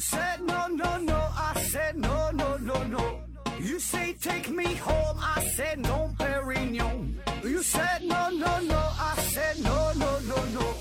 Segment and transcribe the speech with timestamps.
[0.00, 3.20] said no no no, I said no no no no.
[3.60, 7.16] You say take me home, I said no, Perignon.
[7.44, 10.74] You said no no no, I said no no no no,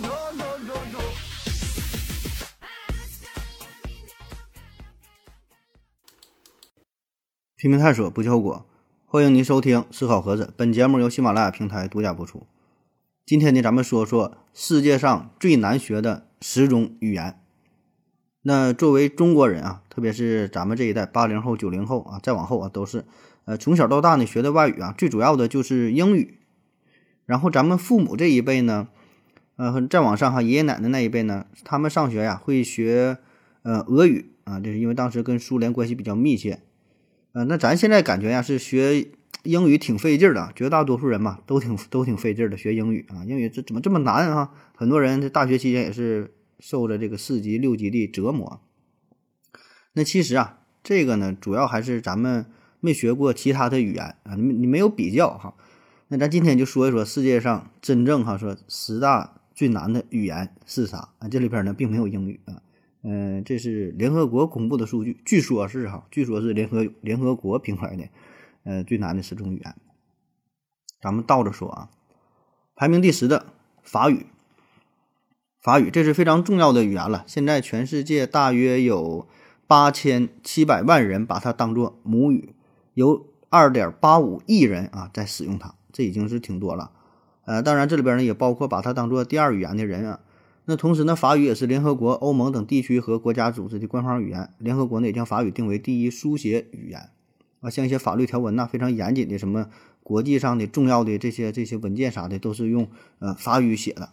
[0.00, 1.00] no no no no.
[7.56, 8.64] 拼命探索，不计后果。
[9.04, 12.46] 欢迎您收听《思考盒子》，本节目由喜马拉雅平台独家播出。
[13.26, 17.38] 今天呢，咱们说说世界上最难学的十种语言。
[18.48, 23.04] 那作为中国人啊，特别是咱们这一代八零后、九零后啊，再往后啊，都是
[23.44, 26.38] 呃从小到大呢学的外语啊，最主要的就是英语。
[27.26, 28.88] 然后咱们父母这一辈呢，
[29.56, 33.18] 呃，再往上哈，爷爷奶奶那一辈呢，他们上学呀会学
[33.64, 36.60] 呃俄语啊，就是因为当时跟苏联关系比较密切。
[37.32, 39.08] 呃，那咱现在感觉呀是学
[39.42, 44.52] 英语挺费劲的，绝大多数人嘛都挺都挺费劲的学英语啊，英语这怎么这么难啊？
[44.74, 48.60] 很多人在大学期间也是受着这个四级六级的折磨。
[49.92, 52.46] 那其实啊，这个呢主要还是咱们
[52.80, 55.54] 没学过其他的语言啊，你你没有比较哈。
[56.08, 61.28] 那咱今天就说一说世界上真正哈说十大最难的语言是啥啊？
[61.28, 62.62] 这里边呢并没有英语啊。
[63.02, 68.08] 嗯，这是联合国公布的数据，据说是哈，据说是联合联合国评出来的，
[68.64, 69.74] 呃，最难的十种语言。
[71.00, 71.90] 咱们倒着说啊，
[72.74, 74.26] 排名第十的法语，
[75.68, 77.24] 法语这是非常重要的语言了。
[77.26, 79.28] 现在全世界大约有
[79.66, 82.54] 八千七百万人把它当做母语，
[82.94, 86.90] 有二点八五亿人啊在使用它，这已经是挺多了。
[87.44, 90.20] 呃，当然这里边呢也包括把它当做第二语言的人啊。
[90.64, 94.48] 那同时呢，法语也是联合国、欧盟等地区和国家组织的官方语言。
[94.56, 97.10] 联合国呢也将法语定为第一书写语言。
[97.60, 99.66] 啊，像一些法律条文呐，非常严谨的什么
[100.02, 102.88] 国际上的重要的这些这些文件啥的，都是用
[103.18, 104.08] 呃法语写的。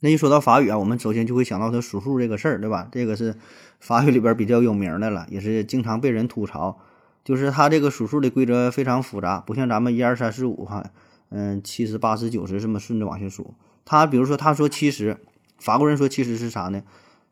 [0.00, 2.88] 那一说到法语啊，我们首先就会想到它数数这个事儿，对吧？
[2.92, 3.34] 这个是
[3.80, 6.78] 法语里边比较有名的了，也是经常被人吐槽，
[7.24, 10.90] 就是它这个数数的规则非常复杂，不像咱们一二三四五哈，
[11.30, 13.54] 嗯，七十八十九十这么顺着往下数。
[13.84, 15.18] 他比如说他说七十。
[15.56, 16.82] 法国人说七十是啥呢？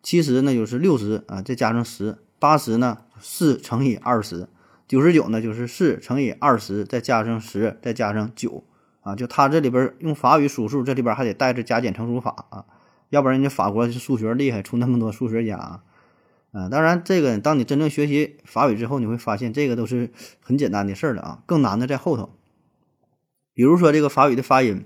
[0.02, 4.46] 七十那就是六十啊，再加上十；八十呢，四乘以二十；
[4.86, 8.62] 九十九呢，就是四乘以二十，再加上十，再加上九
[9.02, 9.14] 啊。
[9.14, 12.64] 就他这里边用法语数数，这里边还得带着加减乘除法啊，
[13.10, 15.82] 要不然人家法国数学厉害，出那么多数学家啊。
[16.52, 20.10] 啊，当然这个当你真正学习法语之后，你会发现这个都是
[20.40, 22.30] 很简单的事儿了啊，更难的在后头。
[23.54, 24.84] 比如说这个法语的发音。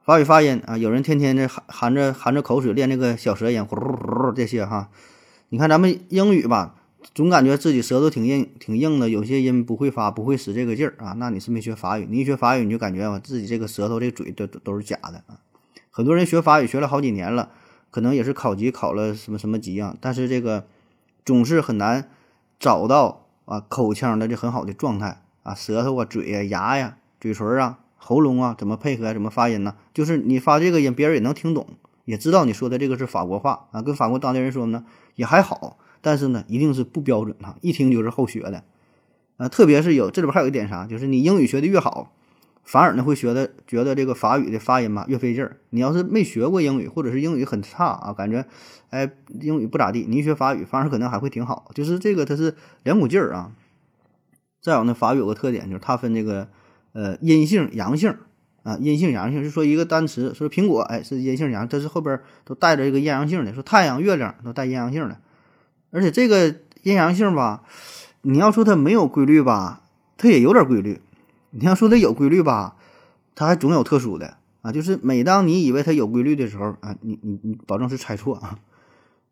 [0.00, 4.88] 法语发音啊，有人天天这含含着含着口水练那个小舌音，呼噜呼这些哈。
[5.50, 6.76] 你看咱们英语吧，
[7.18, 11.14] 总感觉自己舌头挺硬挺硬的，有些音不会发，不会使这个劲儿啊。
[11.16, 15.40] 那你是没学法语，你一学法语你就感觉啊，自己这个舌头、这嘴都都是假的啊。
[15.90, 17.50] 很多人学法语学了好几年了，
[17.90, 20.68] 可能也是考级考了什么什么级啊，但是这个
[21.24, 22.08] 总是很难
[22.60, 27.80] 找到啊口腔的这很好的状态啊，舌头啊、嘴呀、牙呀、嘴唇啊。
[27.96, 29.74] 喉咙啊，怎么配合，怎么发音呢？
[29.92, 31.66] 就是你发这个音，别人也能听懂，
[32.04, 33.82] 也知道你说的这个是法国话啊。
[33.82, 34.84] 跟法国当地人说呢，
[35.16, 38.64] 也还好，但是呢，一定是不标准哈，一听就是后学的
[39.36, 39.46] 啊。
[39.50, 42.14] 特别是有这里边还有一点啥，就是你英语学的越好，
[42.62, 45.58] 反而呢会学的觉得这个法语的发音吧越费劲儿。
[45.68, 48.46] 你要是没学过英语，或者是英语很差啊，感觉
[48.88, 49.10] 哎
[49.40, 51.70] 英语不咋地，你一学法语，反而可能还会挺好。
[51.74, 53.52] 就是这个它是两股劲儿啊。
[54.62, 56.48] 再有呢，法语有个特点，就是它分这个。
[56.94, 58.16] 呃，阴性阳性
[58.64, 65.20] 啊，阴性阳性就说一个单词，说苹果，哎，是阴性阳，这是后边都带着一个阴阳性的，说太阳、月亮都带阴阳性的，
[65.90, 67.62] 而且这个阴阳性吧，
[68.22, 69.82] 你要说它没有规律吧，
[70.16, 71.00] 它也有点规律；
[71.50, 72.76] 你要说它有规律吧，
[73.34, 74.70] 它还总有特殊的啊。
[74.70, 78.58] 就是每当你以为它有规律的时候啊，你你你保证是猜错啊。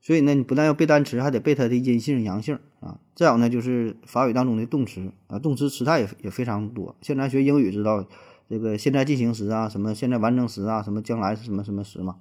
[0.00, 2.98] 所以呢，你不但要背单词，还得背它的阴性、阳性啊。
[3.14, 6.94] 再有呢，就是法语当中的动词啊，动词词态也也非常多。
[7.02, 8.06] 现在学英语知道
[8.48, 12.16] 这个现在进行时啊，什么现在完成时啊，什么将来什么什么时嘛，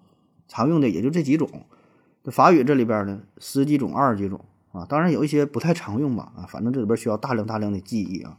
[0.47, 1.47] 常用的也就这几种。
[2.31, 8.37] 法语这里边呢，十几种、二十几种啊，当然有一些不太常用吧啊，反正这里边需要大量大量的记忆啊。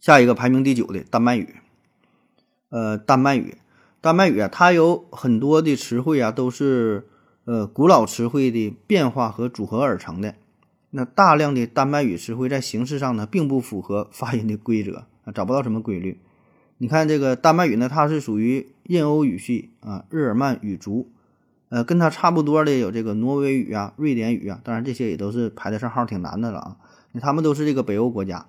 [0.00, 1.56] 下一个排名第九的丹麦语，
[2.70, 3.56] 呃，丹麦语，
[4.00, 7.08] 丹麦语啊，它有很多的词汇啊，都是。
[7.44, 10.36] 呃，古老词汇的变化和组合而成的，
[10.90, 16.20] 那大量的丹麦语词汇在形式上呢，并不符合发音的规则啊，找不到什么规律。
[16.78, 21.10] 你看这个丹麦语呢，它是属于印欧语系啊，日耳曼语族，
[21.72, 26.76] 呃，跟它差不多的有这个挪威语啊、瑞典语啊，当然这些也都是排得上号，挺难的了啊。
[27.18, 28.44] 他们都是这个北欧国家。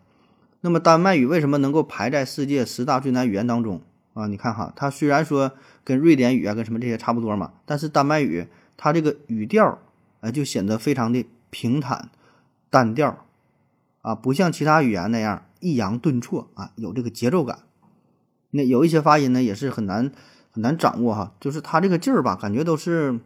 [0.59, 3.81] 那么丹麦语为什么能够排在世界十大最难语言当中
[4.13, 4.27] 啊？
[4.27, 5.53] 你看哈，它虽然说
[5.85, 8.47] 跟瑞典语啊、跟什么这些差不多嘛，但是丹麦语。
[8.75, 9.79] 它这个语调，
[10.19, 12.09] 呃，就显得非常的平坦、
[12.69, 13.23] 单调，
[14.01, 17.59] 啊，不像其他语言那样抑扬顿挫啊，有这个节奏感。
[18.49, 20.11] 那有一些发音呢，也是很难
[20.53, 23.19] 很难掌握哈，就是它这个劲儿吧，感觉都是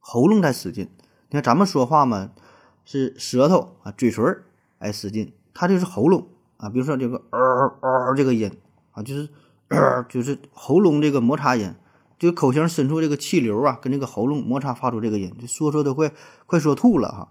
[0.00, 0.88] 喉咙在使劲。
[1.30, 2.32] 你看咱们说话嘛，
[2.84, 4.44] 是舌头啊、嘴唇儿
[4.80, 7.38] 哎使劲，它就是喉咙啊，比如说这个嗷
[7.80, 8.50] 嗷这个音
[8.90, 9.28] 啊，就是
[10.08, 11.74] 就是喉咙这个摩擦音。
[12.18, 16.12] 就口腔深处这个气流啊，跟这个喉咙摩擦发出这个音，就说说都快
[16.46, 17.28] 快说吐了哈。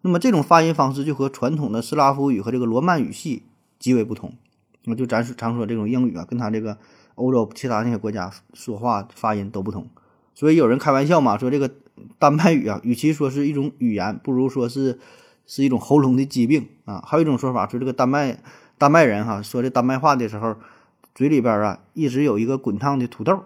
[0.00, 3.44] 那么这种发音方式就和传统的斯拉夫语和这个罗曼语系
[3.78, 4.34] 极为不同。
[4.82, 6.76] 那就咱常说这种英语啊，跟他这个
[7.14, 9.86] 欧洲其他那些国家说话发音都不同。
[10.34, 11.70] 所以有人开玩笑嘛，说这个
[12.18, 14.98] 丹麦语啊，与其说是一种语言，不如说是
[15.46, 17.02] 是一种喉咙的疾病啊。
[17.06, 18.38] 还有一种说法说这个丹麦
[18.78, 20.56] 丹麦人哈说这丹麦话的时候，
[21.14, 23.44] 嘴里边啊一直有一个滚烫的土豆。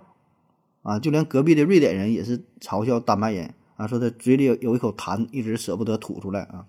[0.82, 6.64] 啊，就连隔壁的瑞典人也是嘲笑丹麦人啊，说他嘴里有有一口痰，一直舍不得吐出来啊。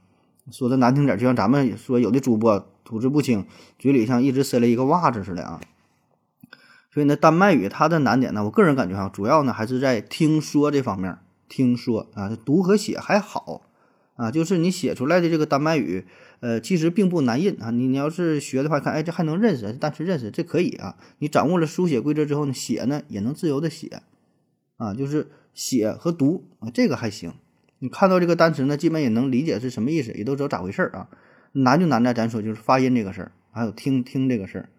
[0.50, 3.46] 说的难听点，就像咱们说有的主播吐字不清，
[3.78, 5.62] 嘴里像一直塞了一个袜子似的啊。
[6.98, 11.16] 所以呢，丹麦语它的难点呢，我个人感觉哈，主要呢还是在听说这方面。
[11.48, 13.62] 听说啊，读和写还好
[14.16, 16.08] 啊，就是你写出来的这个丹麦语，
[16.40, 17.70] 呃，其实并不难认啊。
[17.70, 20.96] 你你要是学的话，看哎，这还能认识，单词认识，这可以啊。
[21.20, 24.02] 你掌握了书写规则之后呢，写呢也能自由的写。
[24.78, 27.32] 啊，就是写和读啊，这个还行。
[27.78, 31.10] 你看到这个单词呢，基本也能理解是什么意思，也都知道咋回事儿啊。
[31.52, 34.70] 难就难在咱说就是发音这个事儿，还有听听这个事儿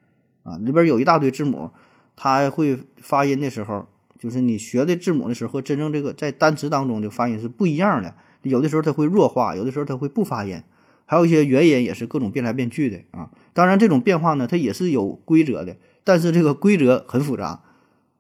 [0.43, 0.59] 啊。
[0.59, 1.71] 里边有一大堆字母，
[2.19, 3.87] 它会发音的时候，
[4.19, 8.13] 就是你学的字母的时候和真正这个在单词当中的发音是不一样的。
[8.43, 10.61] 有的时候它会弱化，有的时候它会不发音，
[11.07, 13.31] 还有一些元音也是各种变来变去的啊。
[13.53, 17.63] 当然这种变化呢，它也是有规则的，但是这个规则很复杂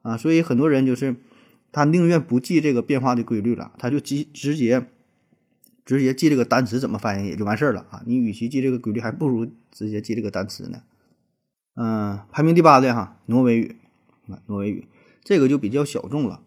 [0.03, 1.17] 啊，所以很多人就是。
[1.71, 4.87] 他宁愿不记这个变化的规律了，他就记直接
[5.85, 8.03] 直接记这个单词怎么发音也就完事儿了啊！
[8.07, 10.81] 你与其记这个规律，还不如直接记这个单词呢。
[11.75, 13.77] 嗯，排名第八的哈，挪威语，
[14.47, 14.89] 挪威语
[15.23, 16.41] 这个就比较小众了。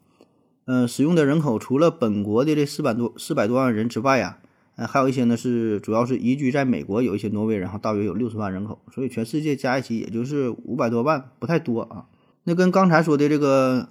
[0.65, 4.37] 嗯，使用的人口除了本国的这四百多四百多万人之外呀，
[4.75, 12.05] 呃，还有一些呢是主要是移居在美国，有一些挪威人然后，大约有六十万人口，所以全世界加一起也就是五百多万，不太多啊。
[12.43, 13.89] 那跟刚才说的这个。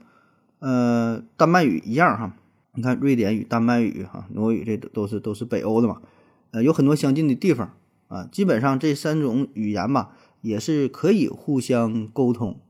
[0.63, 2.37] 呃，丹麦语一样哈，
[2.75, 6.03] 你看瑞典语、丹麦语哈、挪威语，这都都是都是北欧的嘛，
[6.51, 7.75] 呃，有很多相近的地方
[8.09, 8.29] 啊。
[8.31, 10.11] 基本上这三种语言吧，
[10.43, 12.61] 也是可以互相沟通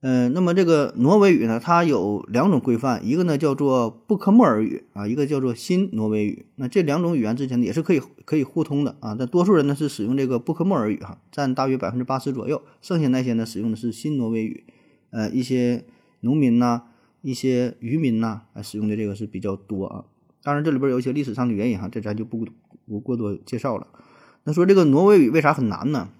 [0.00, 0.02] 啊。
[0.02, 6.46] 嗯，那么这个挪威语呢，它有两种规范，一个呢叫做布克莫尔语啊，一个叫做新挪威语。
[6.56, 9.14] 那这两种语言之间也是可以可以互通的啊。
[9.18, 14.64] 但多数人呢是使用这个布克莫尔语哈，占大约百分之八十左右，剩下那些呢使用的是新挪威语，
[15.10, 15.84] 呃，一些。
[16.22, 16.82] 农民呐，
[17.22, 20.04] 一些渔民呐，啊，使用的这个是比较多啊。
[20.42, 22.46] 当然，这里边有一些历史上的原因哈，这咱就不
[22.86, 23.86] 不过多介绍了。
[24.44, 26.10] 那说这个挪威语为啥很难呢？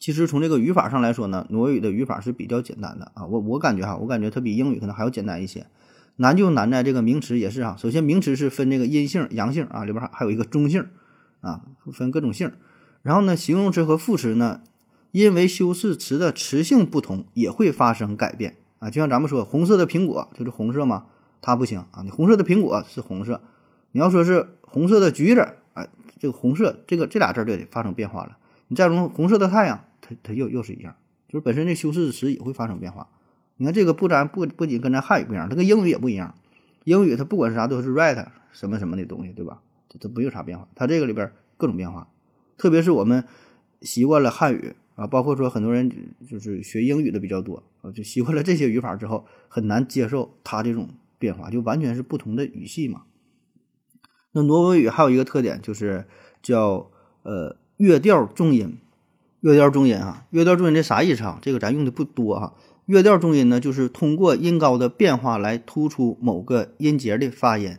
[0.00, 3.26] 其实从这个语法上来说呢，挪威语的语法是比较简单的啊。
[3.26, 5.66] 我我感觉哈，我感觉它比英语可能还要简单一些。
[6.16, 10.86] 难就难在这个名词也是哈，首先名词是分这个阴性、阳性啊，里边还还有一个中性
[11.42, 11.62] 啊，
[11.92, 12.50] 分各种性。
[13.02, 14.62] 然后呢，形容词和副词呢，
[15.12, 18.56] 因为修饰词的词性不同，也会发生改变。
[18.78, 21.04] 啊，就像咱们说红色的苹果就是红色嘛，
[21.42, 22.02] 它不行啊。
[22.02, 23.42] 你红色的苹果是红色，
[23.92, 25.88] 你要说是红色的橘子，哎，
[26.18, 28.38] 这个红色这个这俩字就得发生变化了。
[28.68, 30.96] 你再用红色的太阳，它它又又是一样，
[31.28, 33.08] 就是本身这修饰词也会发生变化。
[33.56, 36.34] 你看这个不咱不不仅跟咱汉语不一样，它跟英语也不一样。
[36.84, 39.62] 英语它不管是啥都是 right 什么什么的东西，对吧？
[39.88, 40.66] 这这不有啥变化？
[40.74, 42.08] 它这个里边各种变化，
[42.56, 43.24] 特别是我们
[43.82, 44.74] 习惯了汉语。
[44.96, 45.90] 啊，包括说很多人
[46.28, 53.04] 就是学英语的比较多啊，就习惯了这些语法之后，很难接受它这种变化，就完全是不同的语系嘛。
[54.32, 56.06] 那挪威语还有一个特点就是
[56.42, 56.90] 叫
[57.22, 58.76] 呃乐调重音，
[59.40, 61.38] 乐调重音啊，乐调重音这啥意思啊？
[61.40, 62.54] 这个咱用的不多哈。
[62.86, 67.78] 乐调重音呢，就是通过音高的变化来突出某个音节的发音。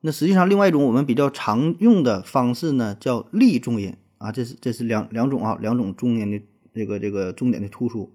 [0.00, 3.96] 那实际上另外一种我们比较常用的方式呢，叫立重音。
[4.18, 6.42] 啊，这是这是两两种啊，两种重音的
[6.74, 8.12] 这个这个重点的突出。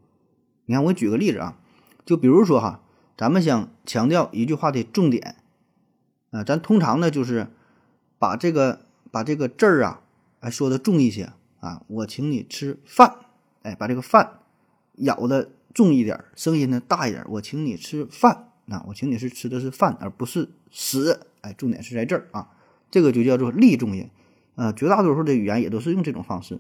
[0.66, 1.58] 你看，我举个例子啊，
[2.06, 2.82] 就比如说哈，
[3.16, 5.36] 咱们想强调一句话的重点
[6.32, 7.48] 啊，咱通常呢就是
[8.18, 10.02] 把这个把这个字儿啊，
[10.40, 13.16] 哎说的重一些啊，我请你吃饭，
[13.64, 14.40] 哎，把这个饭
[14.96, 22.50] 咬的重一点，声音呢大一点，我请你吃饭，那我请你是吃的是饭，而不是屎，哎，重点是在这儿啊，
[22.90, 24.10] 这个就叫做立重音。
[24.56, 26.60] 呃，绝大多数的语言也都是用这种方式，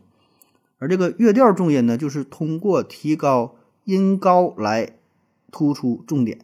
[0.78, 4.98] 而这个乐调重音呢，就是通过提高音高来
[5.52, 6.40] 突出重点。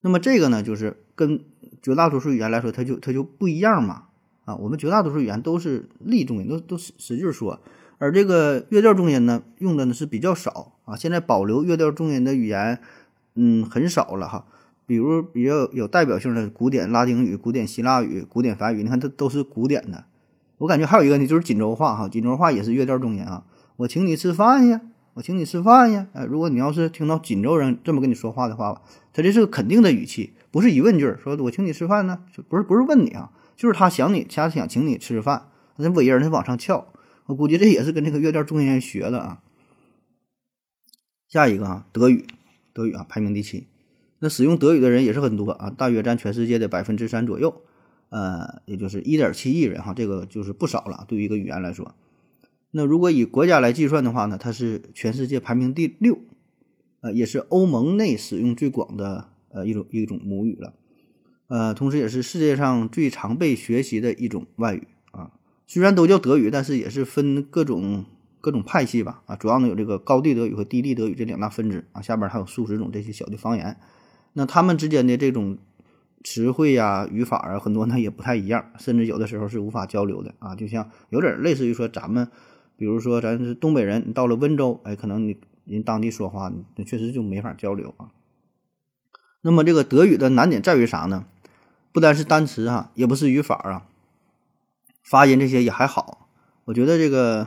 [0.00, 1.44] 那么这个呢，就是跟
[1.82, 4.05] 绝大多数语言来说，它就它就不一样嘛。
[4.46, 7.60] 啊，我们绝大多数语言都是立重音，都都使使劲说，
[7.98, 10.96] 而这个乐调重音呢，用的呢是比较少啊。
[10.96, 12.78] 现在保留乐调重音的语言，
[13.34, 14.46] 嗯，很少了哈。
[14.86, 20.04] 比如比较有代表性的古典拉丁语、古典希腊语、古典法语，你看它都是古典的。
[20.58, 23.44] 我感觉还有一个呢，就是锦州话哈，锦州话也是乐调重音啊。
[23.78, 24.80] 我请你吃饭呀，
[25.14, 26.06] 我请你吃饭呀。
[26.12, 28.80] 哎，如果你要是听到锦州人这么跟你说话的话，
[29.12, 33.32] 他这是个肯定的语气，不是疑问句，说我请你吃饭呢，不是不是问你啊。
[33.56, 36.92] 就是他想你，他想请你吃饭，那尾音他往上翘，
[37.24, 39.42] 我估计这也是跟这个乐调中音学的啊。
[41.26, 42.26] 下一个啊，德语，
[42.72, 43.66] 德语啊排名第七，
[44.20, 47.62] 那使用德语的人也是很多啊，大约占全世界的百分之三左右，
[48.10, 51.94] 呃，也就是一点七亿人哈，这个就是不少了，对于一个语言来说。
[52.70, 56.18] 那如果以国家来计算的话呢，它是全世界排名第六，
[57.00, 60.74] 呃，也是欧盟内使用最广的呃一种一种母语了。
[61.48, 65.30] 呃，同时也是世界上最常被学习的一种外语啊。
[65.66, 68.04] 虽然都叫德语，但是也是分各种
[68.40, 69.36] 各种派系吧啊。
[69.36, 72.02] 主要呢有这个高地德语和低地德语这两大分支啊。
[72.02, 73.76] 下边还有数十种这些小的方言。
[74.32, 75.58] 那他们之间的这种
[76.24, 80.56] 词汇呀、语法啊，很多呢也不太一样，甚至有的时候是无法交流的啊。
[80.56, 82.28] 就像有点类似于说咱们，
[82.76, 88.10] 比如说咱是东北人，你到了温州，哎，可能你人当地说话，那确实就没法交流啊。
[89.42, 91.26] 那么这个德语的难点在于啥呢？
[91.96, 93.86] 不单是单词哈，也不是语法啊，
[95.02, 96.28] 发音这些也还好。
[96.66, 97.46] 我觉得这个，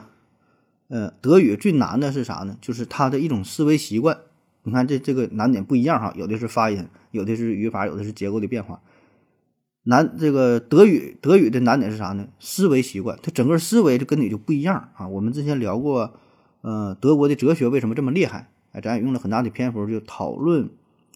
[0.88, 2.58] 呃，德语最难的是啥呢？
[2.60, 4.22] 就是它的一种思维习惯。
[4.63, 8.82] 你看这这个难点不一样哈，有的是发音，有的是语法，有的是结构的变化。
[9.84, 12.29] 难这个德语，德语的难点是啥呢？
[12.39, 15.08] 思维习惯，它整个思维就跟你就不一样啊。
[15.08, 16.15] 我们之前聊过，
[16.62, 18.50] 呃，德国的哲学为什么这么厉害？
[18.72, 20.72] 哎，咱也用了很大的篇幅就讨论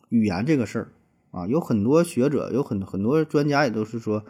[0.09, 0.91] 语言这个事儿。
[1.33, 4.23] 啊，有很多学者，有很很多专家也都是说，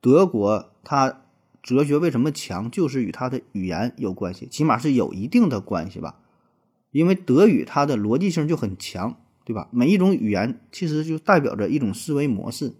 [0.00, 1.22] 德国它
[1.62, 6.16] 哲学为什么强，就是与它的语言有关系，起码是有一定的关系吧。
[6.90, 9.68] 因为德语它的逻辑性就很强，对吧？
[9.70, 12.74] 每一种语言其实就代表着一种思维模式。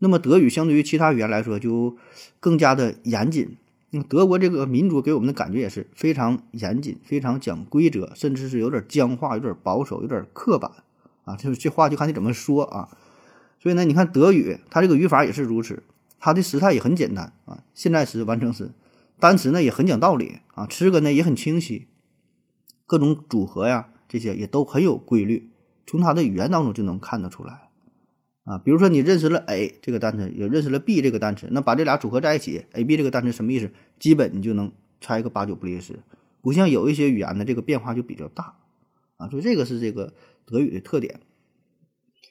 [0.00, 1.96] 那么德语相对于其他语言来说就
[2.40, 3.56] 更加的严谨。
[4.08, 10.70] 德国这个民族给我们的感觉也是非常严谨，非常讲规则，甚至是有点僵化，有点保守，有点刻板。
[11.26, 12.88] 啊，就是这话就看你怎么说啊，
[13.58, 15.82] 所以呢，你看德语，它这个语法也是如此，
[16.20, 18.70] 它的时态也很简单啊，现在时、完成时，
[19.18, 21.88] 单词呢也很讲道理啊，词根呢也很清晰，
[22.86, 25.50] 各种组合呀，这些也都很有规律，
[25.84, 27.70] 从它的语言当中就能看得出来
[28.44, 28.58] 啊。
[28.58, 33.72] 比如说你认识了 A 这个单词，也认识了 B 这个单词，那把这俩组合在一起，A、B 这个单词什么意思？
[33.98, 35.98] 基本你就能猜个八九不离十。
[36.40, 38.54] 不像有一些语言呢，这个变化就比较大
[39.16, 40.14] 啊，所以这个是这个。
[40.46, 41.20] 德语的特点，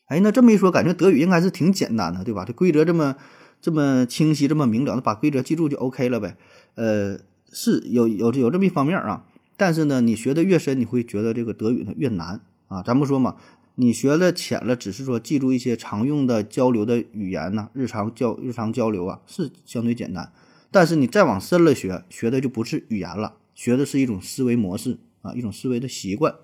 [0.08, 2.46] 哎，那这么一说，感觉德语应该是挺简单的，对吧？
[2.46, 3.18] 这规则这么
[3.62, 6.38] 这么清晰，这么明了，把规则记住就 OK 了呗。
[6.76, 7.20] 呃，
[7.52, 9.26] 是有有有这么一方面啊，
[9.58, 12.82] 但是呢，你学的越深，你会觉得这个德语呢越难啊。
[12.84, 13.36] 咱不说嘛，
[13.76, 20.32] 你学的浅了，只是说记住一些常用的交流的语言呢，日常交日常交流啊，是相对简单。
[20.72, 26.36] 但是你再往深了学，学的就不是语言了，学的是一种思维模式啊，一种思维的习惯，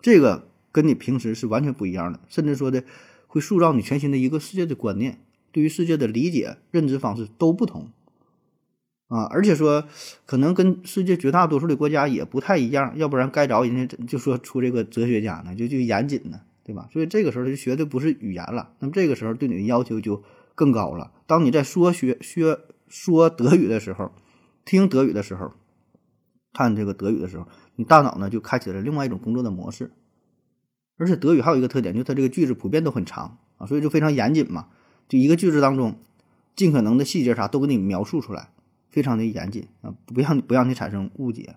[0.00, 0.48] 这个。
[0.72, 2.82] 跟你平时是完全不一样的，甚至说的
[3.26, 5.20] 会塑造你全新的一个世界的观念，
[5.52, 7.90] 对于世界的理解、认知方式都不同
[9.08, 9.24] 啊！
[9.30, 9.84] 而且说
[10.24, 16.88] 可能跟世界绝大多数的国家也不太一样，要不然该着人家就说出这个哲学家呢，就就严谨呢，对吧？
[16.90, 20.22] 所以这个时候就学的不是语言了，那么这个时候对你的要求就
[20.54, 21.12] 更高了。
[21.26, 24.10] 当你在说学学说德语的时候，
[24.64, 25.52] 听德语的时候，
[26.54, 29.90] 看这个德语的时候，你大脑呢就开启了另外一种工作的模式。
[30.98, 34.68] 而且德语还有一个特点，就是它这个句子普遍都很长啊，所以就非常严谨嘛。
[35.08, 35.96] 就一个句子当中，
[36.54, 38.50] 尽可能的细节啥都给你描述出来，
[38.88, 41.56] 非常的严谨啊，不让不让你产生误解。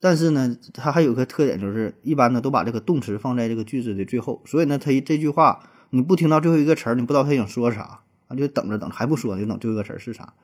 [0.00, 10.34] 但是呢，它还有个特点，就是一般呢都把这个动词放在这个句子的最后，所以呢，它这句话你不听到最后一个词儿，你不知道他想说啥啊，就等着等着还不说，就等最后一个词儿是啥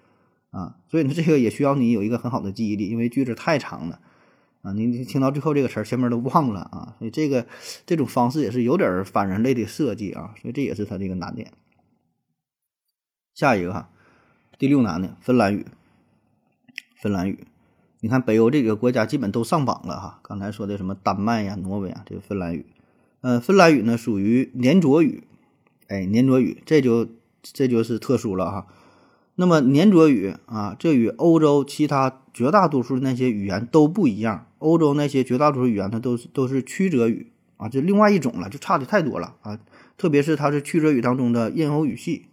[0.51, 0.77] 啊。
[0.89, 4.01] 所以呢，这个也需要你有一个很好的记忆力，因为句子太长了。
[4.63, 7.47] 啊，你你听到最后这个词儿，前面都忘了啊，所以这个
[7.85, 11.53] 这种方式也是有点反人类的设计啊，所以这也是它这个难点。
[13.35, 13.91] 下一个哈，
[14.59, 15.67] 第六难的芬兰语，
[17.01, 17.47] 芬兰语，
[18.01, 22.67] 你看北欧这几个国家基本都上榜了哈，刚才说的什么丹麦呀、挪威啊，这个芬兰语，
[23.21, 25.25] 呃，芬兰语呢属于黏着语，
[25.89, 27.09] 哎，黏着语，这就
[27.43, 28.67] 这就是特殊了哈。
[29.35, 34.47] 那么黏着语啊，这与欧洲其他绝大多数那些语言都不一样。
[34.59, 39.59] 欧洲那些绝大多数语言它都是都是曲折语啊，这另外一种了，就差的太多了啊。
[39.99, 42.27] 特别是它是曲折语当中的印欧语系，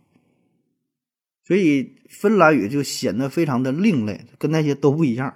[1.43, 5.33] 所以芬兰语就显得非常的另类，跟那些都不一样。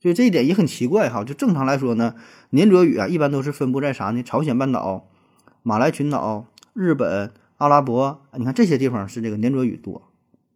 [0.00, 1.24] 所以这一点也很奇怪哈。
[1.24, 2.14] 就正常来说呢，
[2.50, 4.22] 黏着语啊，一般都是分布在啥呢？
[4.22, 5.08] 朝鲜半岛、
[5.62, 10.10] 马来群岛、日本、阿拉伯，你看这些地方是这个黏着语多。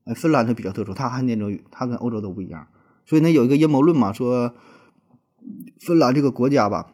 [0.04, 2.66] 哎，芬兰它比较特殊，它还黏着语，它跟欧洲都不一样。
[3.10, 4.54] 所以呢，有一个阴谋论嘛，说
[5.80, 6.92] 芬兰这个国家吧，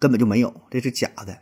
[0.00, 1.38] 根本就没有，这是假的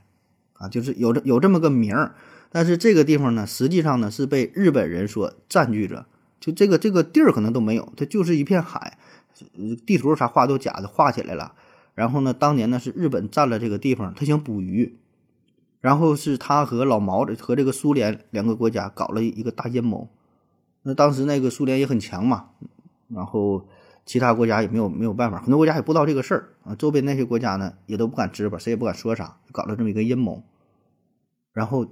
[0.53, 2.15] 啊，就是有这有这么个名儿，
[2.51, 6.05] 但是这个地方呢，实际上呢是被日本人所占据着，
[6.39, 8.99] 就这个这个地儿可能都没有，它就是一片海，
[9.87, 11.55] 地图啥画都假的，画起来了。
[11.95, 14.99] 然后呢，当年呢是日本占了这个地方，他想捕鱼，
[15.81, 20.11] 然后是他和老毛和这个苏联两个国家搞了一个大阴谋。
[20.83, 22.51] 那当时那个苏联也很强嘛。
[23.15, 23.67] 然后
[24.07, 26.75] 其他国家也没有没有办法，很多国家也不知道这个事儿啊。
[26.75, 30.43] 周边那些国家呢，也都不敢吱吧，谁也不敢说啥，搞了这么一个阴谋。
[31.53, 31.87] 然后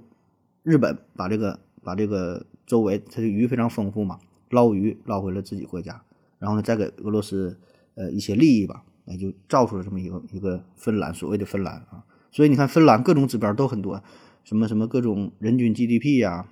[0.63, 6.01] 日本把这个把这个周围它的鱼非常丰富嘛，捞鱼捞回了自己国家，
[6.39, 7.59] 然后呢再给俄罗斯
[7.95, 12.03] 呃一些利益吧，那就造出了这么一个一个芬兰，所谓的芬兰啊。
[12.31, 14.01] 所以你看芬兰各种指标都很多，
[14.43, 16.47] 什么什么各种人均 GDP 呀，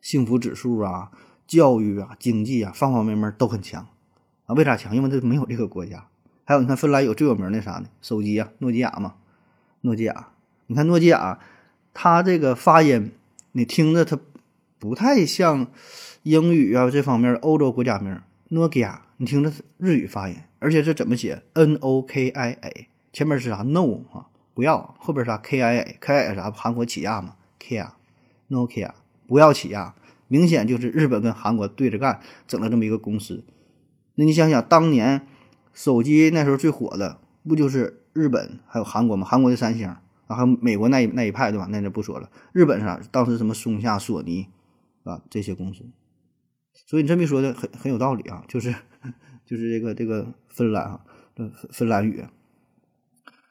[0.00, 1.10] 幸福指数啊。
[1.48, 3.88] 教育啊，经济啊，方方面面都很强
[4.46, 4.54] 啊。
[4.54, 4.94] 为啥强？
[4.94, 6.06] 因为它没有这个国家。
[6.44, 7.86] 还有，你看芬兰有最有名的啥呢？
[8.00, 9.16] 手机啊，诺基亚嘛，
[9.80, 10.28] 诺基亚。
[10.68, 11.40] 你看诺基亚，
[11.92, 13.12] 它这个发音，
[13.52, 14.18] 你听着它
[14.78, 15.66] 不太像
[16.22, 18.20] 英语啊这方面欧洲国家名。
[18.48, 24.94] 诺基亚，你听着日语发音，而且是怎么写？N O K I A，前面是啥？No 啊，不要。
[24.98, 26.50] 后边啥？K I A，K I A 啥？
[26.50, 28.92] 韩国起亚嘛？Kia，Nokia，
[29.26, 29.94] 不要起亚。
[30.28, 33.44] 明显就是日本跟韩国对着干，整了这么一个公司。
[34.14, 35.26] 那你想想，当年
[35.72, 37.18] 手机那时候最火的
[37.48, 39.26] 不就是日本还有韩国吗？
[39.26, 41.66] 韩国的三星啊，还有美国那一那一派对吧？
[41.70, 42.30] 那就不说了。
[42.52, 43.00] 日本啥？
[43.10, 44.48] 当时什么松下、索尼
[45.04, 45.84] 啊这些公司。
[46.86, 48.74] 所以你这么一说的很很有道理啊，就是
[49.46, 51.00] 就是这个这个芬兰啊，
[51.34, 52.24] 芬芬兰语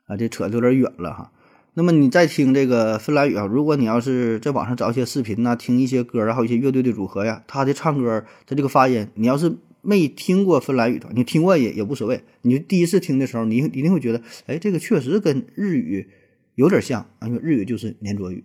[0.06, 1.32] 啊，这扯的有点远了哈。
[1.78, 12.24] 那么你再听这个芬兰语啊，如果你要是在网上找一些视频呐，听一些歌然后一些乐队的组合呀，他的唱歌，他这个发音，你要是没听过芬兰语的，你听过也也无所谓。
[12.42, 16.08] 你第一次听的时候，你一定会觉得，哎，这个确实跟日语
[16.56, 18.44] 有点像啊，因为日语就是黏着语。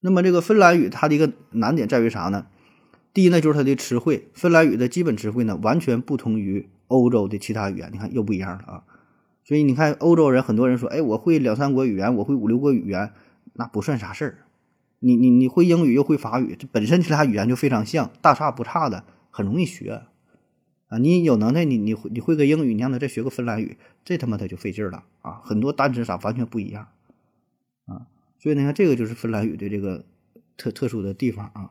[0.00, 2.46] 那么这个芬兰语它的一个难点在于啥呢？
[3.14, 8.82] 第一呢，就是它的词汇，芬兰语的基本词汇呢，完全不同于欧洲的其他语言，你看又不一样了啊。
[9.50, 13.10] 所以你看，欧洲人很多人说：“哎，我会两三国语言，我会五六国语言，
[13.54, 14.38] 那不算啥事儿。
[15.00, 20.02] 你你你会英语又会法语，这本身这俩语言就非常像，大差不差的，很容易学
[20.86, 20.98] 啊。
[20.98, 25.40] 你有能耐，你你会你会个英语，你让他再学个芬兰语，这他妈他就费劲了啊！
[25.42, 26.86] 很多单词啥完全不一样
[27.86, 28.06] 啊。
[28.38, 30.04] 所以你看，这个就是芬兰语的这个
[30.56, 31.70] 特特殊的地方啊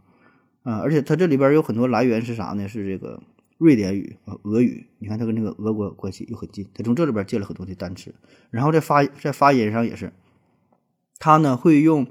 [0.64, 0.80] 啊！
[0.80, 2.68] 而且它这里边有很多来源是啥呢？
[2.68, 3.24] 是这个。
[3.60, 8.16] 瑞典语啊，俄语，你看它跟那个俄国关系又很近，它从这里边借了很多的单词，
[8.52, 10.14] 然后在发在发音上也是，
[11.18, 12.08] 它呢会用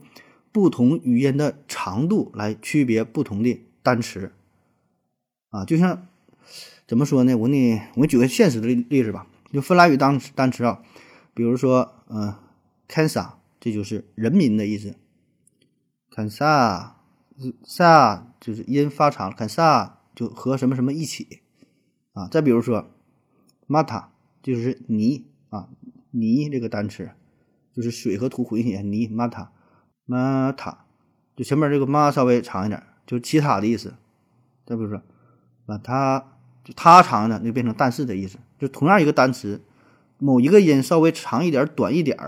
[0.52, 4.30] 不同语音的长度来区别不同的单词，
[5.48, 6.06] 啊，就像
[6.86, 7.34] 怎么说呢？
[7.34, 10.82] 我呢，我举个现实的例例子吧，就芬兰语单单词啊，
[11.32, 12.34] 比如说，嗯
[12.86, 14.94] ，kansa，这就是人民的意思
[16.14, 16.92] ，kansa，sa
[18.38, 19.97] 就是音发长，kansa。
[20.18, 21.42] 就和什么什么一起
[22.12, 22.90] 啊，再比如说
[23.68, 24.06] ，mata
[24.42, 25.68] 就是泥啊，
[26.10, 27.08] 泥这个单词
[27.72, 30.78] 就是水和土混血泥，mata，mata
[31.36, 33.94] 就前面这个 ma 稍微长一点，就是其他的意思。
[34.66, 35.00] 再比如说
[35.68, 36.24] ，mata
[36.64, 39.62] 就它长的就变成但是的意思，就同样一个单词，
[40.18, 42.18] 某一个音稍微长一点、短一点，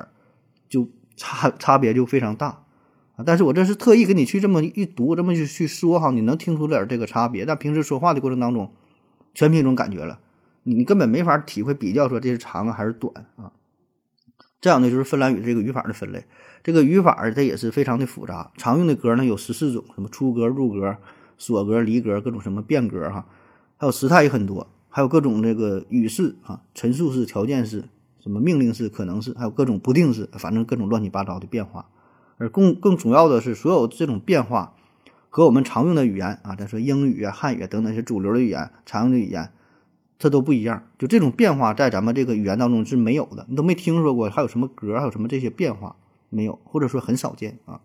[0.68, 2.59] 就差差别就非常大。
[3.24, 7.44] 但是我这是特意给你去这么一读，这么去去说哈，你能听出点这个差别。
[7.44, 8.72] 但平时说话的过程当中，
[9.34, 10.20] 全凭一种感觉了，
[10.62, 13.52] 你根本没法体会比较说这是长啊还是短啊。
[14.60, 16.24] 这样呢，就是芬兰语这个语法的分类。
[16.62, 20.96] 这个语法它也是非常的复杂，常用的格呢有十四种，什么出格、入格、
[21.38, 23.26] 锁格、离格，各种什么变格哈，
[23.78, 27.84] 还有时态也很多，还有各种这个语式啊，陈述式、条件式、
[28.22, 31.88] 什么命令式、可能式，还有各种不定式，反正各种乱七八糟的变化。
[32.40, 34.74] 而更更重要的是，所有这种变化
[35.28, 39.52] 和我们常用的语言啊，咱说英语啊、汉语啊等等一些主流的语言、常用的语言，
[40.18, 40.82] 它都不一样。
[40.98, 45.96] 就这种变化在咱们这个语言当中是没有的，你都没听说过还有什么格，还有什么这些变化
[46.30, 47.82] 没有，或者说很少见啊。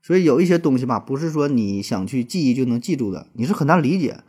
[0.00, 4.20] 所以有一些东西吧，不是说你想去记忆就能记住的，你是很难理解。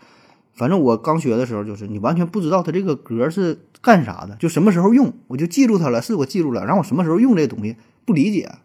[0.56, 8.56] 反正我刚学的时候，就是你完全不知道它这个格是干啥的，就什么时候用，我就记住它了，是我记住了，然后我什么时候用这东西不理解。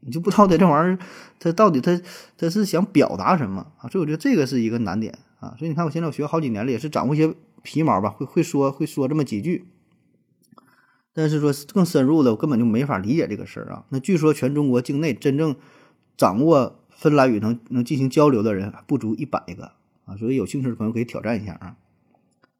[0.00, 0.98] 你就不知道他这玩意儿
[1.38, 2.00] 他到底他
[2.36, 3.88] 他是想表达什么啊？
[3.88, 5.54] 所以我觉得这个是一个难点啊。
[5.58, 9.66] 所以你看，我现在我学好几年了，也是掌握一些皮毛吧，会会说会说这么几句。
[11.12, 13.84] 但是说更深入的，我根本就没法理解这个事儿啊。
[13.88, 15.56] 那据说全中国境内真正
[16.16, 19.72] 掌握芬兰语能能进行交流的人不足一百个
[20.04, 21.76] 啊，所以有兴趣的朋友可以挑战一下啊。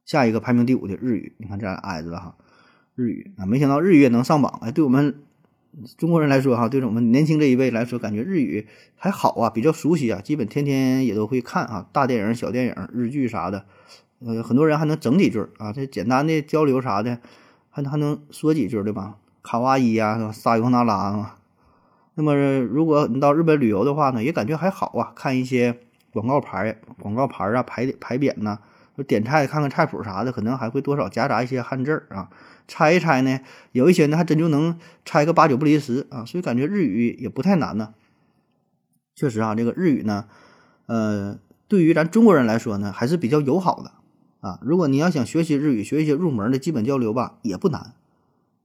[0.07, 2.37] 下一个排名第五的日语，你看这挨着了哈。
[2.94, 5.22] 日语啊，没想到日语也能上榜，哎，对我们
[5.99, 13.67] 中国人来说哈，对我们年轻这一辈来说，感觉日语还好啊，比较熟悉啊，基本天天也都会看啊，大电影、小电影、日剧啥的，
[14.21, 17.19] 呃，很多人还能整几句啊，这简单的交流啥的，
[17.69, 19.17] 还还能说几句对吧？
[19.43, 21.37] 卡哇伊呀，撒尤那拉啊。
[22.15, 25.79] 那么如果你到日本旅游的话呢，也感觉还好啊，看一些
[26.11, 28.59] 广告牌、广告牌啊、牌牌匾呐。
[29.07, 32.31] 点菜看看菜谱啥的，可能还会多少夹杂一些汉字啊，
[32.68, 33.40] 猜一猜呢，
[33.72, 37.94] 有一些呢还真就能猜个八九不离十啊，所以感觉日语也不太难呢。
[39.14, 40.26] 确实啊，这个日语呢，
[40.87, 43.92] 呃，对于咱中国人来说呢，还是比较友好的
[44.40, 44.59] 啊。
[44.62, 47.94] 如果你要想学习日语，学一些入门的基本交流吧，也不难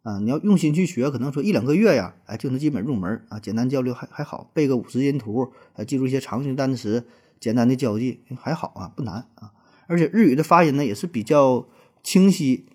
[0.03, 0.19] 啊。
[0.19, 3.39] 你要用心去学，可能说一两个月呀，哎，就能基本入门啊。
[3.39, 7.05] 简单交流还还好，背个五十音图，啊，记住一些常用单词，
[7.39, 9.51] 简单的交际还好啊，不难啊。
[9.87, 11.67] 而且日语的发音呢也是比较
[12.03, 12.65] 清晰、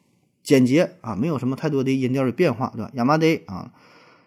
[0.47, 2.91] 简洁啊，没有什么太多的音调的变化，对吧？
[2.95, 3.73] 亚麻得啊，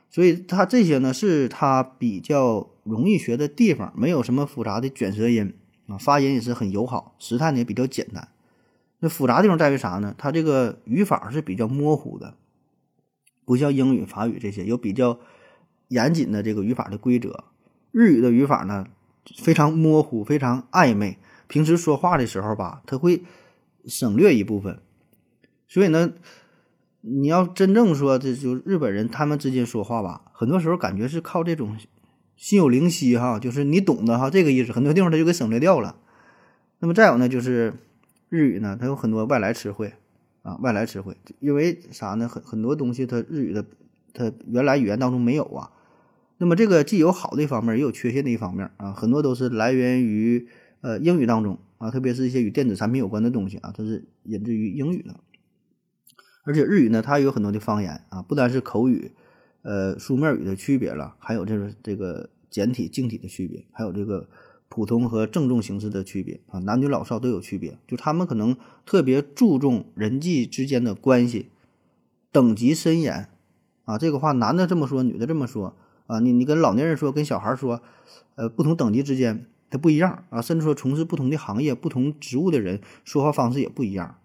[0.10, 5.54] 所以它这些呢是它比较容易学的地方，没有什么复杂的卷舌音
[5.88, 8.28] 啊，发音也是很友好，时态呢也比较简单。
[9.00, 10.14] 那复杂地方在于啥呢？
[10.18, 12.36] 它这个语法是比较模糊的，
[13.46, 15.20] 不像英语、法语这些有比较
[15.88, 17.46] 严谨的这个语法的规则。
[17.94, 18.88] 日语的语法呢
[19.38, 21.18] 非常模糊，非常暧昧。
[21.48, 23.24] 平时说话的时候吧，他会
[23.86, 24.82] 省略一部分，
[25.70, 26.12] 所以呢，
[27.02, 31.78] 你要真正说这就日本人他们之间说话吧，很多时候感觉是靠这种
[32.36, 35.96] 心有灵犀哈，就是你懂的哈这个意思，很多地方他就给省略掉了。
[36.80, 37.76] 那么再有呢，就是
[38.30, 39.94] 日语呢，它有很多外来词汇
[40.42, 42.28] 啊，外来词汇，因为啥呢？
[42.28, 43.64] 很很多东西它日语的
[44.12, 45.72] 它原来语言当中没有啊。
[46.40, 50.48] 那么这个既有好的一方面，也有缺陷的一方面啊，很多都是来源于。
[50.82, 55.14] 呃，英语当中啊，特别是一些与电子产品有关的东西啊，它是引自于英语的。
[56.44, 59.12] 而且日语呢，它有很多的方言啊，不单是口语，
[59.62, 64.28] 呃，书面语的区别了，还有这个这个简体、敬体的区别，还有这个
[64.68, 67.78] 普通和郑重形式的区别啊，男女老少都有区别。
[67.88, 71.50] 就他们可能特别注重人际之间的关系，
[72.32, 73.30] 等级森严
[73.86, 73.98] 啊。
[73.98, 75.76] 这个话男的这么说，女的这么说
[76.08, 76.20] 啊。
[76.20, 77.82] 你你跟老年人说，跟小孩说，
[78.36, 79.46] 呃，不同等级之间。
[79.72, 84.19] 它不一样啊，甚至说从事不同的行业、不同职务的人说话方式也不一样，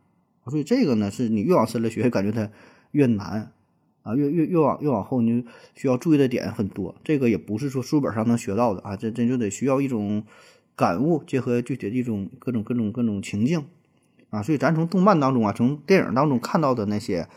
[0.50, 2.50] 所以这个呢，是你越往深了学，感觉它
[2.90, 3.52] 越难
[4.02, 6.94] 啊，越越越往越往后，你就需要注意的点很多。
[7.02, 10.24] 这个也不是说书本上能学到的啊，这真就得需要一种
[10.76, 13.64] 感悟，结合具体的一种各种各种各种情境
[14.30, 14.42] 啊。
[14.42, 17.28] 所以咱从动漫当中啊，从电影当中看到的那些，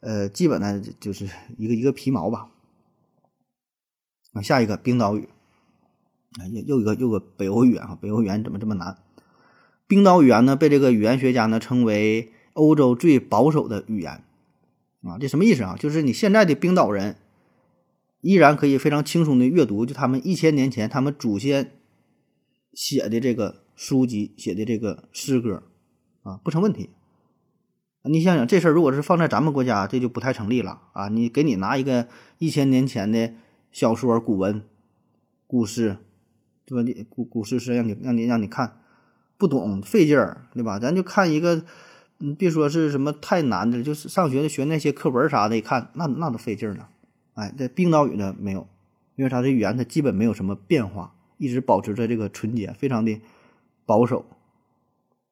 [0.00, 2.48] 呃，基本呢就是一个一个皮毛吧。
[4.34, 5.28] 啊，下一个冰岛语。
[6.38, 8.98] 啊，又又一个又个北欧语言啊，北欧语言怎么这么难？
[9.88, 14.22] 冰岛语言呢，被这个语言学家呢称为欧洲最保守的语言
[15.02, 15.76] 啊，这什么意思啊？
[15.78, 17.16] 就是你现在的冰岛人
[18.20, 21.72] 依然可以非常轻松的阅读，就他们一千年前他们祖先
[22.72, 25.62] 写的这个书籍写的这个诗歌
[26.22, 26.90] 啊，不成问题。
[28.04, 31.08] 你想想这事儿，如果是放在咱们国家，这就不太成立了啊！
[31.08, 33.32] 你给你拿一个一千年前的
[33.72, 34.62] 小说、古文、
[35.46, 35.96] 故事。
[36.66, 36.82] 对吧？
[36.82, 38.78] 你古古诗诗让你让你让你看，
[39.36, 40.78] 不懂费劲儿，对吧？
[40.78, 41.64] 咱就看一个，
[42.20, 46.88] 嗯，别说是什么太难的，就是上学的学那些课文啥的，一看那那都费劲儿了。
[47.34, 48.68] 哎，这冰岛语呢没有，
[49.16, 53.20] 因为它的语言它基本没有什么变化，一直保持着这个纯洁，非常的
[53.84, 54.24] 保守。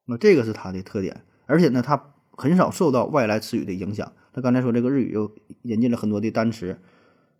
[0.05, 4.11] 那这个是它的特点，而且呢，它很少受到外来词语的影响。
[4.33, 6.79] 他刚才说这个日语又引进了很多的单词，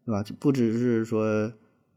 [0.06, 0.24] 对吧？
[0.40, 1.52] 不只是说。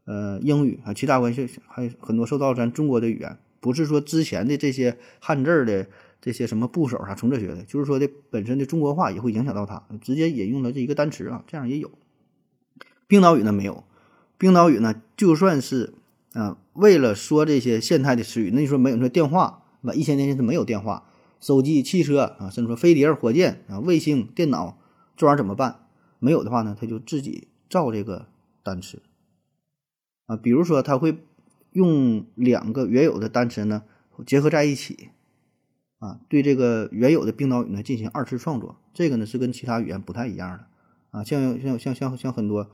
[0.05, 5.87] 呃，英语啊，其他关系还有很多受到咱中国的语言，不是说之前的这些汉字的
[6.23, 11.91] 这些什么部首啥从这学的，就是说的本身的中国话也会影响到它，直接引用了这一个单词啊，这样也有。
[13.07, 13.83] 冰岛语呢没有，
[14.37, 15.95] 冰岛语呢就算是
[16.31, 19.93] 啊，为了说这些现代的词语，那你说没有说电话，那？
[19.93, 21.09] 一千年前是没有电话、
[21.41, 24.79] 手机、汽车啊，甚至说飞碟、火箭啊、卫星、电脑，
[25.17, 25.81] 这玩意儿怎么办？
[26.19, 28.27] 没有的话呢，他就自己造这个
[28.63, 29.01] 单词。
[30.27, 31.17] 啊，比如说他会
[31.73, 33.83] 用两个原有的单词呢
[34.25, 35.09] 结合在一起，
[36.03, 40.65] 啊，对这个原有的冰岛语呢进行二次创作，这个呢是跟其他语言不太一样的
[41.11, 41.23] 啊。
[41.23, 42.69] 像像像像像很多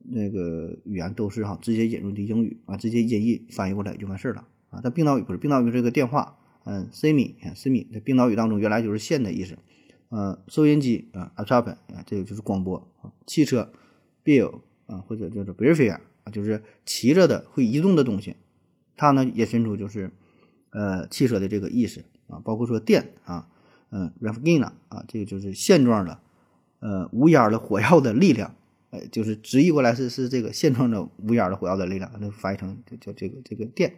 [0.00, 4.80] 那个语言都是哈直接引入的英语啊，直接音译翻译过来就完事儿了啊。
[4.82, 9.56] 但冰岛语不是，冰岛语这个电话，嗯，simi，simi 在冰岛语当中原来就是线的意思，
[10.08, 13.70] 呃，收音机啊 a t r a p 啊，这个就是广播啊，汽车
[14.24, 18.34] ，bill 啊，或者叫做 b i r f i r 啊，就是骑着的会移动的东西，
[18.96, 20.10] 它呢衍生出就是
[20.70, 23.48] 呃汽车的这个意思啊，包括说电啊，
[23.90, 26.20] 嗯，rafgina 啊，这个就是线状的，
[26.80, 28.54] 呃，无烟的火药的力量。
[28.90, 33.96] 哎，就是直译过来是是这个现状的无烟的火药的力量，那翻译成叫这个这个电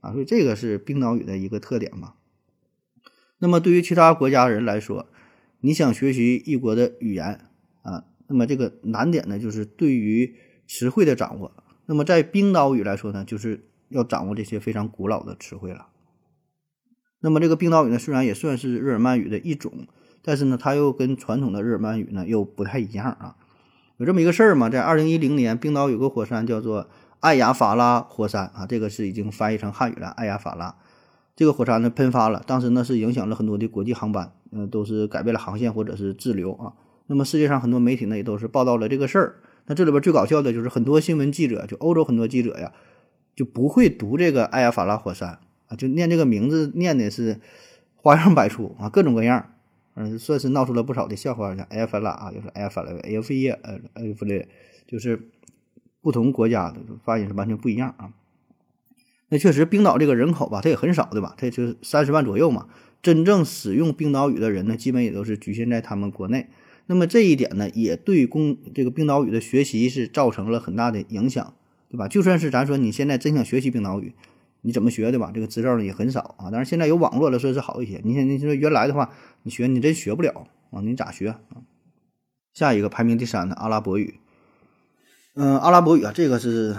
[0.00, 2.14] 啊，所以这个是冰岛语的一个特点嘛。
[3.38, 5.06] 那么对于其他国家人来说，
[5.60, 7.46] 你想学习异国的语言
[7.82, 10.34] 啊，那么这个难点呢，就是对于
[10.66, 11.52] 词汇的掌握。
[11.86, 15.86] 那么在冰岛语来说呢，就是要掌握这些非常古老的词汇了。
[17.20, 19.86] 那么这个冰岛语呢，虽然也算是日耳曼语的一种，
[20.22, 23.36] 但是呢，它又跟传统的日耳曼语呢又不太一样啊。
[23.96, 26.88] 有这么一个事儿嘛，在二零一零年，冰岛有个火山叫做
[27.20, 30.08] 艾亚法拉火山啊，这个是已经翻译成汉语了。
[30.08, 30.76] 艾亚法拉
[31.34, 36.74] 这个火山呢喷发了，当时呢是影响了很多的国际航班，嗯，都是改变了航线或者是滞留啊。
[37.06, 39.36] 那么世界上很多媒体呢也都是报道了这个事儿。
[39.66, 42.72] 那这里边最搞笑的就是很多新闻记者，就欧洲很多记者呀，
[43.34, 47.40] 就不会读这个艾亚法拉火山啊，就念这个名字念的是
[47.94, 49.52] 花样百出啊，各种各样。
[49.98, 54.46] 嗯，算是闹出了不少的笑话，像埃尔法拉啊，又是埃尔法拉，埃尔菲耶，呃，埃尔弗雷，
[54.86, 55.30] 就是
[56.02, 58.12] 不同国家的发音是完全不一样啊。
[59.30, 61.34] 那确实，冰岛这个人口吧，它也很少，对吧？
[61.38, 62.68] 它也就三十万左右嘛。
[63.00, 66.48] 真正使用冰岛语的人呢，基本也都是局限在他们国内。
[66.84, 71.54] 那么这一点呢，也对公这个冰岛语的学习是造成了很大的影响，
[71.88, 72.06] 对吧？
[72.06, 74.12] 就算是咱说你现在真想学习冰岛语。
[74.66, 75.30] 你怎么学的吧？
[75.32, 76.50] 这个资料呢也很少啊。
[76.50, 78.00] 但是现在有网络了，说是好一些。
[78.02, 79.12] 你想，你说原来的话，
[79.44, 80.80] 你学你真学不了啊。
[80.82, 81.62] 你咋学啊？
[82.52, 84.18] 下一个排名第三的阿拉伯语，
[85.34, 86.74] 嗯，阿拉伯语啊，这个是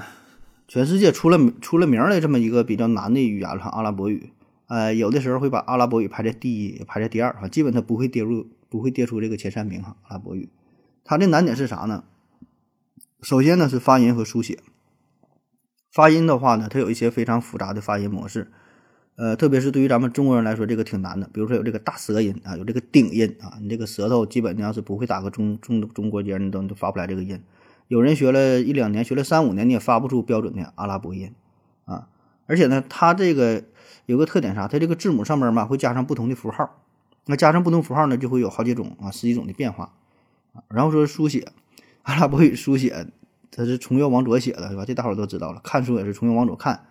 [0.67, 3.63] 全世界出了出了名的这么一个比较难的语言了。
[3.63, 4.31] 阿拉伯语，
[4.67, 9.95] 呃，有的时候会把阿拉伯语排在第一，排在第二哈，基本它不会跌入，不会跌出这个前三名哈。
[10.03, 10.49] 阿拉伯语，
[11.05, 12.03] 它的难点是啥呢？
[13.21, 14.59] 首先呢是发音和书写。
[15.97, 18.51] 发音的话呢，它有一些非常复杂的发音模式，
[19.15, 21.27] 呃，特别是对于咱们中国人来说，这个挺难的。
[21.33, 27.41] 比如说有这个大舌音啊，有这个顶音啊，你这个舌头基本上是不会打个中中中国结，你都都发不来这个音。
[27.87, 31.33] 有人学了一两年，学了三五年，你也发不出标准的阿拉伯音
[31.85, 32.07] 啊。
[32.45, 33.63] 而且呢，它这个
[34.05, 34.67] 有个特点啥？
[34.67, 36.79] 它这个字母上面嘛会加上不同的符号，
[37.25, 39.93] 那加上不同符号呢，就会有好几种啊，十几种的变化。
[40.67, 41.47] 然后说书写，
[42.03, 43.07] 阿拉伯语书写。
[43.51, 44.85] 它是从右往左写的，是吧？
[44.85, 45.61] 这大伙儿都知道了。
[45.63, 46.85] 看书也是从右往左看，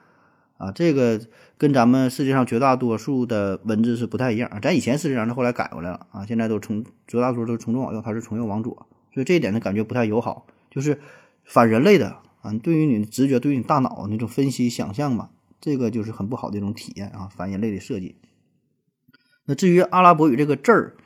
[0.57, 1.21] 啊，这个
[1.59, 4.51] 跟咱们世界上绝大多数的文字是不太一样。
[4.63, 6.27] 咱以前是这样的，后来改过来了啊。
[6.27, 11.01] 现在都从绝大多数都是从左往右，它是从右往左，所以这一点呢，感觉不太友好，就是
[11.45, 12.53] 反人类的啊。
[12.63, 18.17] 对于你的直觉，对于你大脑那种分析想象嘛，这个就是很不好的一种体验啊，反人类的设计。
[19.45, 20.97] 那至于阿拉伯语这个字儿，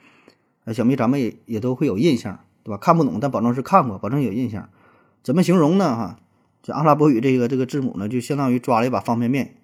[0.72, 2.78] 想必咱们也也都会有印象，对吧？
[2.78, 4.70] 看不懂，但保证是看过，保证有印象。
[5.22, 5.94] 怎么形容呢？
[5.96, 6.20] 哈，
[6.62, 9.54] 这阿拉伯语这个这个字母呢，就相当于抓了一把方便面，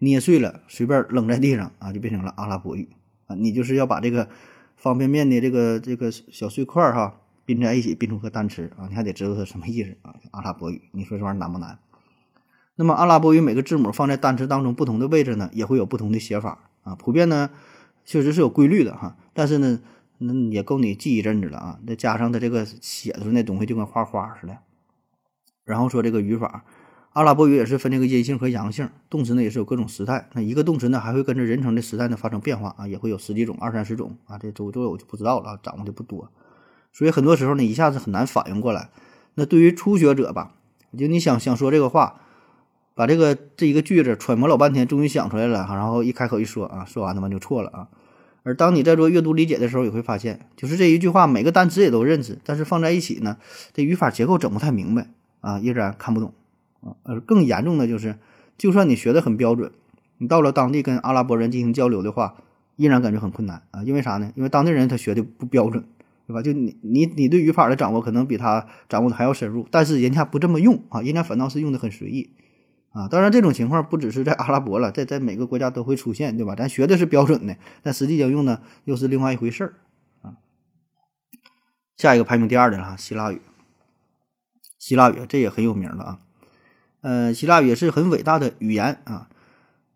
[0.00, 2.88] 捏碎了随便扔在地上啊，就变成了阿拉伯语
[3.26, 3.36] 啊。
[3.36, 4.28] 你就是要把这个
[4.76, 10.16] 方便面的这个这个小碎块哈拼在一起，拼出个单词啊，你还得知道它什么意思啊。
[10.32, 11.78] 阿拉伯语，你说这玩意儿难不难？
[12.76, 16.96] 那么阿拉伯语每个字母放在单词当中不同的位置呢，也会有不同的写法啊。
[16.96, 17.50] 普遍呢，
[18.04, 19.78] 确实是有规律的哈，但是呢，
[20.18, 21.78] 那也够你记一阵子了啊。
[21.86, 24.58] 再加上它这个写的那东西就跟画画似的。
[25.64, 26.64] 然后说这个语法，
[27.12, 30.28] 阿拉伯语也是分这个阴性和阳性，动词呢也是有各种时态。
[30.34, 34.36] 那一个动词呢还会跟着人称的时态呢发生变化啊，也会有十几种、二三十种啊。
[34.36, 36.30] 这周周我就不知道了，掌握的不多，
[36.92, 38.90] 所以很多时候呢一下子很难反应过来。
[39.34, 40.52] 那对于初学者吧，
[40.96, 42.20] 就你想想说这个话，
[42.94, 47.88] 把这个这一个句子揣摩老半天，终于想出来了，然后一开口一说啊，说完他妈就错了啊。
[48.42, 53.38] 而当你在做阅读理解的时候，也会发现，就是这一句话每个单词也都认识，但是放在一起呢，
[53.72, 55.08] 这语法结构整不太明白。
[55.44, 56.32] 啊，依然看不懂
[56.80, 56.96] 啊！
[57.02, 58.16] 而更严重的就是，
[58.56, 59.70] 就算你学的很标准，
[60.16, 62.36] 你到了当地跟阿拉伯人进行交流的话，
[62.76, 63.82] 依然感觉很困难啊！
[63.82, 64.32] 因为啥呢？
[64.36, 65.84] 因为当地人他学的不标准，
[66.26, 66.40] 对吧？
[66.40, 72.30] 就你你你对语法的掌握可能比他掌握的还要深入，但是人家不这么用啊，人家反倒是用的很随意
[72.92, 73.06] 啊！
[73.08, 76.54] 当然，这种情况不只是在阿拉伯了，在在每个国家都会出现，对吧？
[76.54, 79.74] 咱学的是标准的，但实际应用呢又是另外一回事儿
[80.22, 80.38] 啊！
[81.98, 83.40] 下一个排名第二的了，希腊语。
[84.84, 86.18] 希腊语这也很有名了啊，
[87.00, 89.28] 呃，希腊语也是很伟大的语言啊。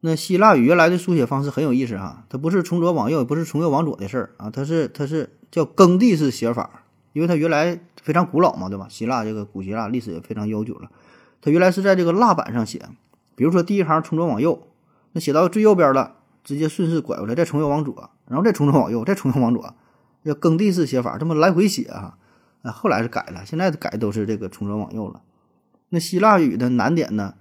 [0.01, 8.87] 那希腊语原来的书写方式很有意思哈，它不是从左往右，也不是从右往左的事儿啊，它是它是叫耕地式写法，因为它原来非常古老嘛，对吧？
[8.88, 10.90] 希腊这个古希腊历史也非常悠久了。
[11.42, 12.88] 它原来是在这个蜡板上写，
[13.35, 14.68] 比如说第一行从左往右，
[15.12, 19.74] 那写到最右边了，直接顺势拐过来，再从右往左，然后再从左往右，再从右往左，
[20.22, 22.16] 要耕地式写法，这么来回写啊。
[22.62, 25.23] 啊，后来是改了，现在改都是这个从左往右了。
[25.90, 27.35] 那希腊语的难点呢，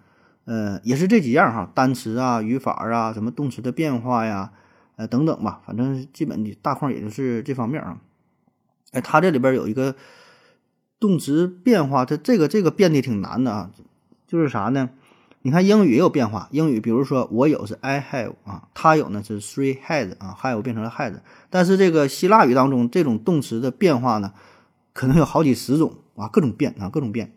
[0.45, 4.51] 呃，也是这几样哈，单词啊、语法啊、什么动词的变化呀，
[4.95, 7.99] 呃等等吧，反正基本的大框也就是这方面啊。
[8.91, 9.95] 哎，它这里边有一个
[10.99, 13.71] 动词变化，它这个这个变的挺难的啊，
[14.25, 14.89] 就是啥呢？
[15.41, 21.13] 你看英语也有变化，英语比如说我有是 I have 啊，他有呢是 three has 啊，have 变成了 has，
[21.49, 24.33] 但是这个希腊语当中这种动词的变化呢？
[24.97, 27.31] 可能有好几十种啊，各种变啊，各种变。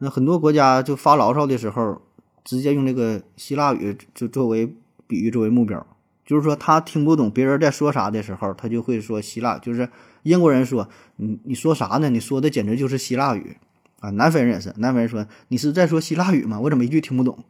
[0.00, 2.02] 那很多国家就发牢骚的时候，
[2.44, 4.76] 直接用这个希腊语就作为
[5.06, 5.86] 比喻，作为目标。
[6.26, 9.56] 就是说他听不懂别人在说啥的时候，他就会说希腊。
[9.56, 9.88] 就是
[10.24, 12.10] 英国人说你你说啥呢？
[12.10, 13.56] 你说的简直就是希腊语
[14.00, 14.10] 啊！
[14.10, 16.60] 南非人也是，南非人说你是在说希腊语吗？
[16.60, 17.46] 我怎么一句听不懂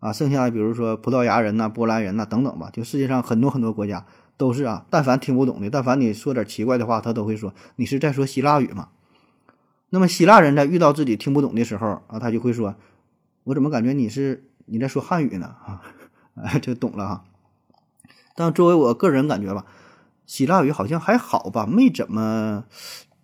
[0.00, 0.12] 啊？
[0.12, 4.04] 剩下的比如说葡萄牙人呐、波兰人呐等等吧，就世界上很多很多国家。
[4.40, 8.88] 都是啊，但凡听不懂的，但凡你说点奇怪的话，他都会说你是在说希腊语吗？
[9.90, 12.74] 那么希腊人在遇到自己听不懂的时候啊，他就会说，
[13.44, 15.56] 我怎么感觉你是你在说汉语呢？
[15.66, 15.82] 啊，
[16.62, 17.24] 就懂了哈。
[18.34, 19.66] 但作为我个人感觉吧，
[20.24, 22.64] 希腊语好像还好吧，没怎么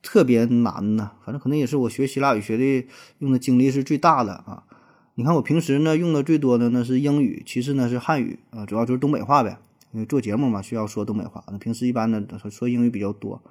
[0.02, 1.12] 特别难呢。
[1.24, 2.86] 反正可能也是我学希腊语学的
[3.20, 4.64] 用的精力是最大的啊。
[5.14, 9.56] 你看我平时呢用的最多的呢是英语，其次呢是汉语啊，主要就是东北话呗。
[9.96, 11.42] 因为做节目嘛，需要说东北话。
[11.50, 13.42] 那平时一般呢说英语比较多，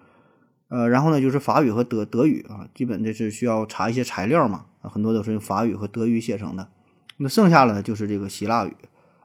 [0.67, 6.69] 呃，然后呢就是法语和德德语啊，基本这是需要查一些材料嘛，很多都是用法语和德语写成的。
[7.17, 8.75] 那剩下的就是这个希腊语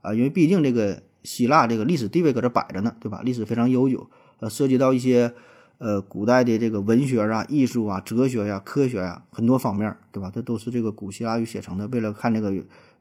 [0.01, 3.21] 啊，因为毕竟这个希腊这个历史地位搁这摆着呢，对吧？
[3.23, 5.35] 历史非常悠久，呃，涉及到一些
[5.77, 10.31] 呃古代的这个文学啊、艺术啊、哲学呀、科学呀很多方面，对吧？
[10.35, 11.87] 这都是这个古希腊语写成的。
[11.89, 12.51] 为了看这个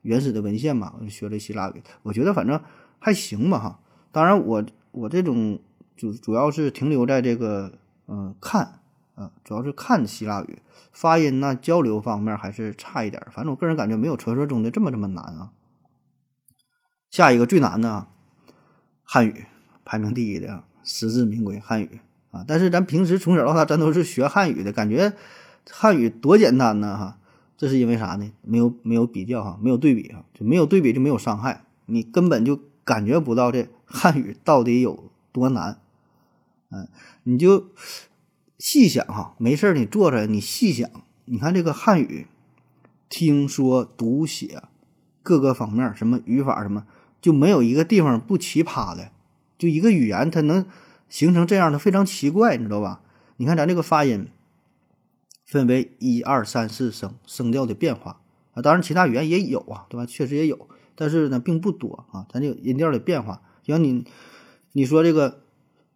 [0.01, 1.81] 原始的文献嘛，我就学了希腊语。
[2.03, 2.59] 我觉得反正
[2.99, 3.79] 还行吧，哈。
[4.11, 5.59] 当然，我我这种
[5.95, 7.73] 主主要是停留在这个
[8.07, 8.79] 嗯看
[9.13, 10.57] 啊，主要是看希腊语
[10.91, 13.21] 发音呐，交流方面还是差一点。
[13.31, 15.51] 反正我个人感觉没有传说中的这么这么难啊。
[17.11, 18.07] 下一个最难的啊，
[19.03, 19.45] 汉语
[19.85, 21.99] 排名第一的啊，实至名归汉语
[22.31, 22.43] 啊。
[22.47, 25.13] 但是咱平时从小到大咱都是学汉语的，感觉
[25.69, 27.19] 汉语多简单呢哈。
[27.55, 28.31] 这是因为啥呢？
[28.41, 32.59] 没有没有比较哈，没有对比啊，就没有对比就没有伤害，你根本就。
[32.85, 35.79] 感觉不到这汉语到底有多难，
[36.69, 36.87] 嗯，
[37.23, 37.69] 你就
[38.57, 40.89] 细想哈，没事儿你坐着你细想，
[41.25, 42.27] 你看这个汉语，
[43.09, 44.61] 听说读写
[45.23, 46.85] 各个方面，什么语法什么，
[47.19, 49.11] 就没有一个地方不奇葩的，
[49.57, 50.65] 就一个语言它能
[51.09, 53.01] 形成这样的非常奇怪，你知道吧？
[53.37, 54.27] 你看咱这个发音
[55.45, 58.21] 分为一二三四声声调的变化
[58.53, 60.05] 啊，当然其他语言也有啊，对吧？
[60.05, 60.67] 确实也有。
[60.95, 63.41] 但是呢，并不多啊，咱这个音调的变化，
[63.73, 64.03] 像你，
[64.73, 65.41] 你说这个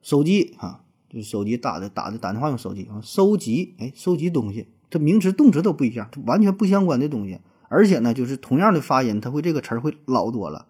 [0.02, 10.68] 手机啊，就是手机打的打的打电话用手机啊，收集哎，收集东西，它名词动词都不一样，它完全不相关的东西，而且呢，就是同样的发音，它会这个词儿会老多了，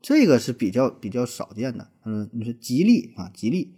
[0.00, 1.88] 这个是比较比较少见的。
[2.04, 3.74] 嗯，你说吉利啊，吉利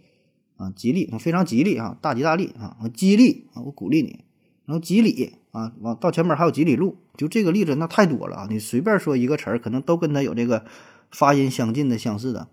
[0.57, 4.19] 啊，吉利，非常吉利啊，大吉大利啊，激励啊，我鼓励你，
[4.65, 6.97] 然后吉利啊，往到前面还有几里路。
[7.17, 8.47] 就这个例子那太多了啊！
[8.49, 10.65] 你随便说一个词儿，可能都跟它有这个
[11.11, 12.47] 发音相近的、相似的，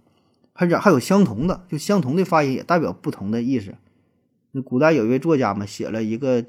[0.52, 3.74] 还还有相同的，就相同的发音也代表不同的意思。
[4.52, 6.44] 那古代有一位作家嘛，写了一个，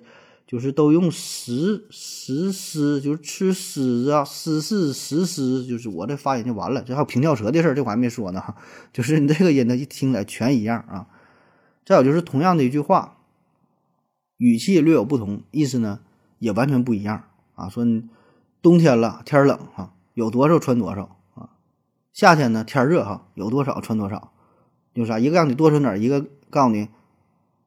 [0.47, 6.81] 就是都用石石狮，就是吃狮啊，狮是石狮，就是我这发音就完了。
[6.81, 8.55] 这还有平翘舌的事儿，这我还没说呢哈。
[8.91, 11.07] 就是你这个音呢，一听起来全一样啊。
[11.85, 13.17] 再有就是同样的一句话，
[14.37, 15.99] 语气略有不同，意思呢
[16.39, 17.25] 也完全不一样。
[17.55, 17.85] 啊，说
[18.61, 21.18] 冬天了，天冷哈，有多少穿多少？
[22.19, 24.33] 夏天呢，天热哈，有多少穿多少？
[24.91, 25.17] 有啥？
[25.17, 26.89] 一个让你多穿点，一个告诉你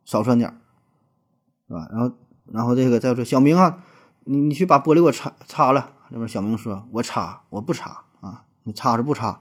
[0.05, 0.61] 少穿点，
[1.67, 1.89] 是吧？
[1.91, 2.15] 然后，
[2.53, 3.83] 然后这个再说小明啊，
[4.25, 5.95] 你你去把玻璃给我擦擦了。
[6.11, 9.41] 那边小明说：“我擦，我不擦啊，你擦是不擦，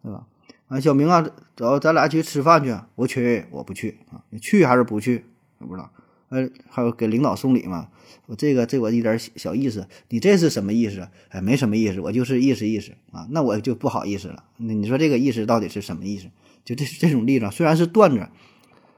[0.00, 0.28] 对吧？”
[0.70, 1.26] 啊，小明啊，
[1.56, 2.78] 走，咱俩去吃饭去。
[2.94, 5.26] 我去，我不去啊，你去还是不去？
[5.58, 5.90] 我不知道。
[6.32, 7.88] 呃，还有给领导送礼嘛？
[8.24, 11.06] 我这个这我一点小意思，你这是什么意思？
[11.28, 13.28] 哎，没什么意思，我就是意思意思啊。
[13.30, 14.44] 那我就不好意思了。
[14.56, 16.28] 那你说这个意思到底是什么意思？
[16.64, 18.30] 就这这种例子，虽然是段子，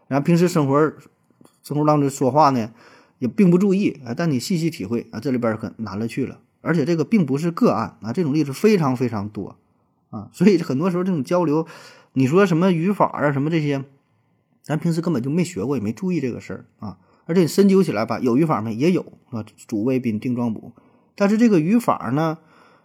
[0.06, 0.92] 然后平时生活
[1.64, 2.72] 生活当中说话呢，
[3.18, 4.14] 也并不注意啊。
[4.14, 6.38] 但你细细体会啊，这里边可难了去了。
[6.60, 9.56] 而且这个并不是个案啊，这种例子非常非常多
[10.10, 10.30] 啊。
[10.32, 11.66] 所以很多时候这种交流，
[12.12, 13.82] 你说什么语法啊什么这些，
[14.62, 16.98] 咱平时根本就没学过，也没注意这个事儿啊。
[17.26, 18.74] 而且你深究起来吧，有语法没？
[18.74, 20.72] 也有啊，主谓宾定状补。
[21.14, 22.38] 但是这个语法呢，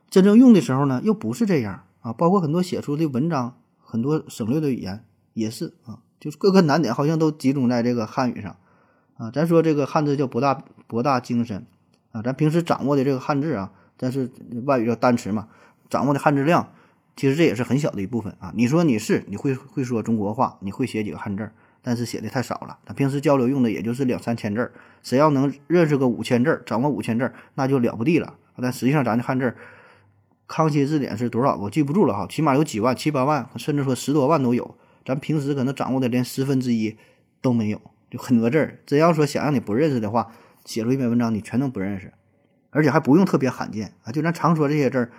[0.09, 2.13] 真正用的时候呢，又不是这样啊。
[2.13, 8.55] 包括很多写出的文章，很多省略的语言也是啊，就是各个难点好像都集中在这个汉语上
[9.17, 9.31] 啊。
[9.31, 11.65] 咱说这个汉字叫博大博大精深
[12.11, 14.31] 啊，咱平时掌握的这个汉字啊，但是
[14.65, 15.47] 外语叫单词嘛，
[15.89, 16.71] 掌握的汉字量。
[17.15, 18.53] 其实这也是很小的一部分啊！
[18.55, 22.79] 你说你是你会会说中国话，你会写几个汉字，但是写的太少了。
[22.85, 24.71] 他平时交流用的也就是两三千字儿，
[25.01, 28.35] 谁要能认识个五千字儿，掌握五千字儿，那就了不地了。
[28.61, 29.55] 但实际上咱的汉字，
[30.47, 31.55] 康熙字典是多少？
[31.55, 34.75] 我记不住了哈，起码有几万、七八万，甚至说十多万都有。
[35.05, 36.97] 咱平时可能掌握的连十分之一
[37.41, 38.79] 都没有，就很多字儿。
[38.85, 40.31] 真要说想让你不认识的话，
[40.65, 42.13] 写出一篇文章你全都不认识，
[42.69, 44.11] 而且还不用特别罕见啊！
[44.11, 45.11] 就咱常说这些字儿。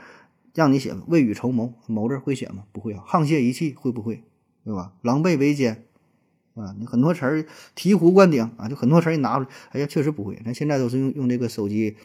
[0.52, 2.64] 让你写未雨绸缪，谋字会写吗？
[2.72, 3.04] 不会啊。
[3.06, 4.24] 沆瀣一气会不会？
[4.64, 4.92] 对吧？
[5.00, 5.84] 狼狈为奸
[6.60, 7.42] 啊，你很多词儿
[7.74, 10.40] 醍醐灌顶啊，就很多词儿你拿出来，哎呀，确实不会。
[10.44, 11.96] 咱现在都是用用这个手机、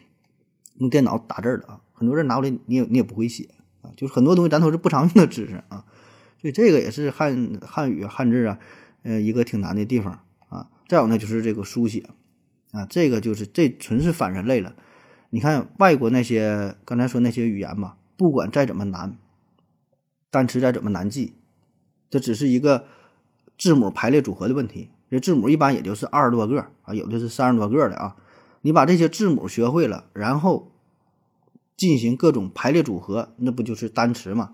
[0.78, 3.50] 用电脑打字的啊，很多人拿过来你也你也不会写
[3.82, 5.86] 啊，就是很多东西咱都是不常用的知识啊，
[6.42, 8.60] 所以这个也是汉汉语汉字啊，
[9.04, 10.70] 呃，一个挺难的地方啊。
[10.88, 12.10] 再有呢，就是这个书写
[12.72, 14.76] 啊，这个就是这纯是反人类了。
[15.30, 17.96] 你看外国那些刚才说那些语言嘛。
[18.18, 19.18] 不管再怎么难，
[20.32, 21.34] 单词再怎么难记，
[22.10, 22.86] 这只是一个
[23.58, 24.90] 字母排列组合的问题。
[25.10, 28.16] 这字母一般也就是二十多个啊，有的是三十多个的啊。
[28.62, 30.72] 你把这些字母学会了，然后
[31.78, 34.52] 进行各种排列组合，那不就是单词吗？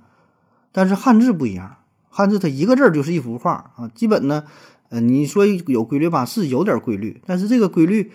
[0.71, 1.77] 但是汉字不一样，
[2.09, 3.87] 汉字它一个字就是一幅画啊。
[3.95, 4.45] 基本呢，
[4.89, 8.11] 呃，你说有规律吧，是有点规律，但是这个规律。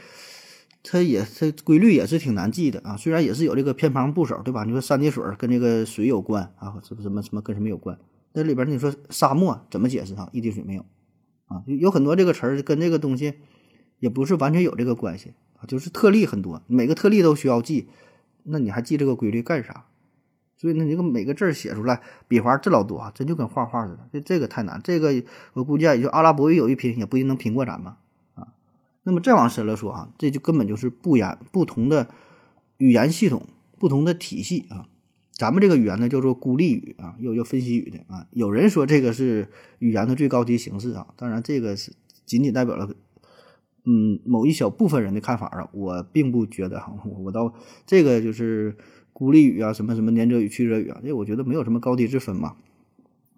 [0.89, 4.63] 它也它规律也是挺难记的啊，虽然也是有这个偏旁部首，对吧？
[4.63, 7.99] 你说三点水跟这个水有关啊，什么什么什么跟什么有关？
[8.37, 10.29] 那里边你说沙漠怎么解释啊？
[10.31, 10.85] 一滴水没有
[11.47, 11.65] 啊？
[11.65, 13.33] 有很多这个词儿跟这个东西
[13.99, 17.89] 也不是完全有这个关系啊，就是特例很多，每个特例都需要记，
[18.43, 19.87] 那你还记这个规律干啥？
[20.59, 25.25] 所以呢，这个每个字写出来笔画这老多啊，真就跟画画似的，这这个太难，这个
[25.55, 27.95] 我估计也就阿拉伯语有一拼，也不一定能拼过咱们
[28.35, 28.49] 啊。
[29.03, 32.11] 那么再往深了说啊，这就根本就是不言不同的
[32.77, 33.47] 语言系统、
[33.79, 34.89] 不同的体系啊。
[35.37, 38.27] 咱们这个语言呢叫做孤立语啊，又叫分析语的啊。
[38.31, 41.93] 有人说这个是语言的最高级形式啊，当然这个是
[42.25, 42.89] 仅仅代表了
[43.85, 45.69] 嗯某一小部分人的看法啊。
[45.73, 47.55] 我并不觉得哈，我倒
[47.87, 48.77] 这个就是
[49.13, 52.57] 孤立语啊，什么什么黏着语、去者语啊，这我觉得没有什么高低之分嘛。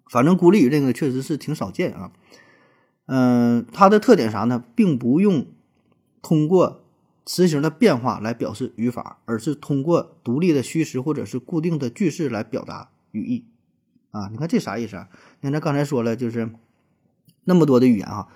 [0.09, 2.11] 反正孤立语这个确实是挺少见啊。
[3.07, 4.63] 嗯，它的特点啥呢？
[4.75, 5.45] 并不用。
[6.21, 6.83] 通过
[7.25, 13.45] 词形的变化来表示语法，而是通过独立的虚实或者是固定的句式来表达语义。
[14.11, 15.07] 啊，你看这啥意思啊？
[15.41, 16.49] 你看咱刚才说了，就是
[17.43, 18.27] 那么多的语言哈，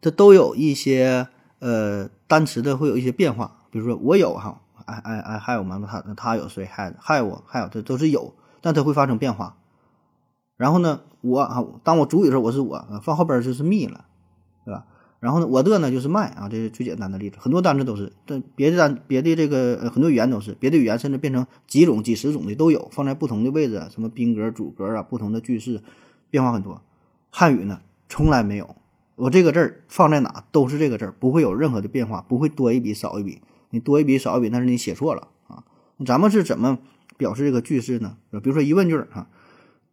[0.00, 1.26] 它都有一些
[1.58, 3.62] 呃单词的会有一些变化。
[3.70, 9.56] 比如说我有哈，I I I have 嘛，他他有谁 had have have 这都是有，但它会发生变化。
[10.56, 14.04] 然后呢，我啊，当我主语的时候我是我，放后边就是 me 了，
[14.64, 14.86] 对吧？
[15.18, 17.38] 然后呢，我的呢就是卖啊，这是最简单的例子。
[17.40, 25.82] 很多单词都是，但别的单别的这个很多语言都是，别的语言甚至变成几种、几十种的都有，放在不同的位置，什么宾格、主格啊，不同的句式，
[26.30, 26.82] 变化很多。
[27.30, 28.76] 汉语呢，从来没有，
[29.16, 33.40] 我这个字儿放在哪都是这个字儿，不会有任何的变化，不会多一笔少一笔。
[33.70, 35.64] 你多一笔少一笔，那是你写错了啊。
[36.04, 36.78] 咱们是怎么
[37.16, 38.16] 表示这个句式呢？
[38.30, 39.26] 比如说疑问句儿哈，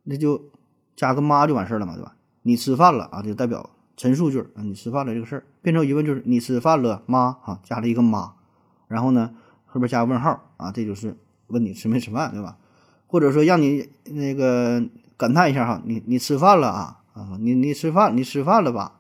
[0.04, 0.50] 那就
[0.96, 2.16] 加个妈就完事儿了嘛，对吧？
[2.44, 3.70] 你吃饭了啊，就代表。
[3.96, 7.38] 陈述句啊，你吃饭了这个事儿变成疑问句，你吃饭了吗？
[7.44, 8.34] 哈，加了一个妈，
[8.88, 9.36] 然后呢
[9.68, 11.16] 后边加个问号啊，这就是
[11.48, 12.58] 问你吃没吃饭，对吧？
[13.06, 14.84] 或者说让你那个
[15.16, 19.00] 感叹一下哈，你你吃饭了啊啊，你你吃饭你吃饭了吧？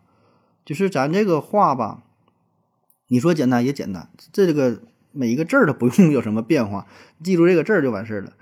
[0.64, 2.04] 就是咱这个话吧，
[3.08, 4.80] 你说简单也简单，这个
[5.12, 6.86] 每一个字儿都不用有什么变化，
[7.24, 8.34] 记住这个字儿就完事儿了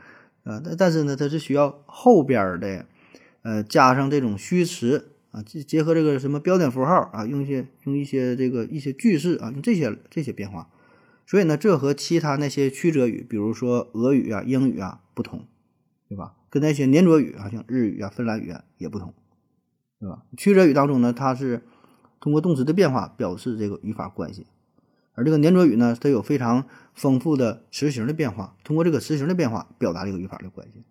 [0.43, 0.61] 啊。
[0.63, 2.85] 但但是呢，它是需要后边的
[3.41, 5.07] 呃加上这种虚词。
[5.31, 10.69] 啊，结结合这个什么标点符号啊，用一些用一些这个一些句式啊，用这些这些变化，
[11.25, 15.47] 所以呢，这和其他那些曲折语，比如说俄语啊、英语啊不同，
[16.09, 16.35] 对吧？
[16.49, 19.13] 跟那些黏着语啊，像日语啊、芬兰语啊也不同，
[20.01, 20.23] 对吧？
[20.35, 21.61] 曲折语当中呢，它是
[22.19, 24.47] 通过动词的变化表示这个语法关系，
[25.13, 30.83] 而这个黏着语呢，它有非常丰富的词形的变化，通过这个词形的变化表达这个语法的关系，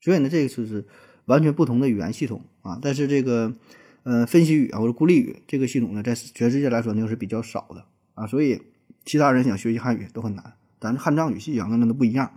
[0.00, 0.86] 所以呢，这个就是。
[1.26, 3.54] 完全不同的语言系统啊，但是这个，
[4.02, 8.62] 呃，分析语啊或者孤立语这个系统呢，在全世界来说呢是比较少的啊，所以
[9.04, 10.54] 其他人想学习汉语都很难。
[10.80, 12.32] 咱汉藏语系啊，跟那都不一样。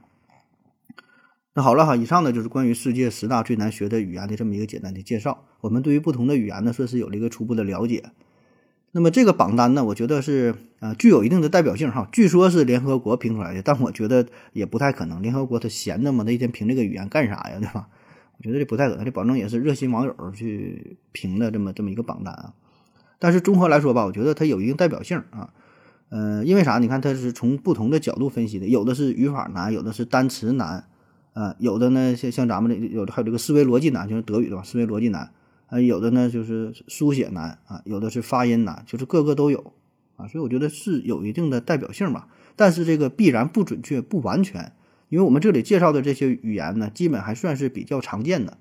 [1.54, 5.46] 那好了哈，以上呢就是关于世界十大最难学的语言的这么一个简单的介绍。
[5.62, 8.12] 我们对于不同的语言呢，算是有了一个初步的了解。
[8.94, 12.08] 那么这个榜单呢，我觉得是啊具有一定的代表性哈。
[12.12, 15.22] 据说是联合国评出来的，但我觉得也不太可能。
[15.22, 16.24] 联合国他闲的嘛？
[16.24, 17.58] 他一天评这个语言干啥呀？
[17.60, 17.90] 对吧？
[18.38, 19.06] 我觉得这不太可能。
[19.06, 22.54] 这保证也是热心网友去评的这么这么一个榜单啊。
[23.20, 25.54] 但是综合来说吧，我觉得它有一定代表性啊。
[26.10, 26.78] 呃，因为啥？
[26.78, 30.88] 你看它是从不同的角度分析的，有的是语法难，有的是单词难，
[31.34, 35.32] 啊，有的呢像像咱们这有的还有这个思维逻辑难，就是德语的吧，思维逻辑难。
[35.68, 39.74] 啊，有的呢就是书写难啊，有的是发音难，就是各个都有
[40.16, 42.30] 啊，所以我觉得是有一定的代表性吧。
[42.56, 44.72] 但是这个必然不准确、不完全，
[45.10, 48.58] 因为我们这里介绍的这些语言呢，基本还算是比较常见的，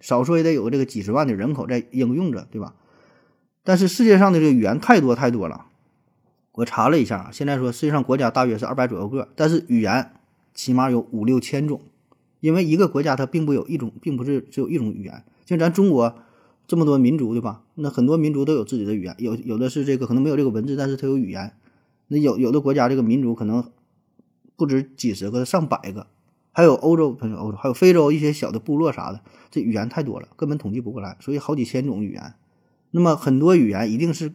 [0.00, 2.74] 少说也得有这个几十万的人口在应用着，对吧？
[3.64, 5.66] 但是世界上的这个语言太多太多了，
[6.52, 10.12] 我查了一下，现在说世界上国家大约是二百左右个，但是语言
[10.54, 11.80] 起码有五六千种，
[12.40, 16.14] 因为一个国家它并不有一种，并不是只有一种语言，像咱中国。
[16.66, 17.62] 这么多民族对吧？
[17.76, 21.54] 那很多民族都有自己的语言，有有的是这个可能没有这个文字，但是它有语言。
[22.08, 23.70] 那有有的国家这个民族可能
[24.58, 26.08] 不止几十个，上百个。
[26.50, 32.34] 还有欧洲，朋友，欧洲还有非洲一些小的部落啥的，这语言太多了，根本统计不过来，所以好几千种语言。
[32.90, 34.32] 那么很多语言一定是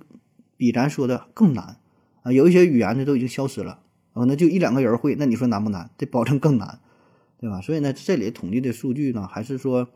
[0.55, 1.77] 比咱说的更难
[2.21, 2.31] 啊！
[2.31, 3.81] 有一些语言呢都已经消失了
[4.13, 5.89] 啊，那就一两个人会，那你说难不难？
[5.97, 6.79] 这保证更难，
[7.37, 7.59] 对吧？
[7.59, 9.89] 所以呢，这里统计的数据呢，还是说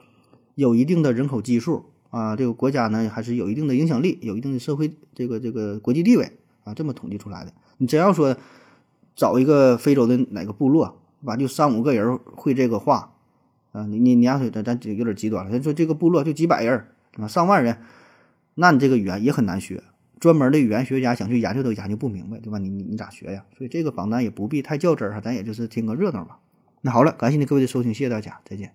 [0.56, 1.86] 有一定的人口基数。
[2.10, 7.52] 啊，这个国家呢还是有一定的影响力，有一定的社会这个这个国际地位啊，这么统计出来的。
[7.80, 8.38] 你真要说
[9.18, 13.12] 找一个非洲的哪个部落，吧，就三五个人会这个话
[13.74, 16.86] 啊，你你你要说咱咱有点极端了，咱说这个部落就几百人
[17.18, 17.80] 啊，上万人，
[18.54, 19.84] 那你这个语言也很难学，
[20.20, 22.60] 专门的语言学家想去研究都研究不明白，对吧？
[22.60, 23.44] 你你你咋学呀？
[23.58, 26.40] 所以这个榜单也不必太较真儿哈，咱也就是听个热闹吧。
[26.82, 28.72] 那好了，感谢您各位的收听，谢谢大家，再见。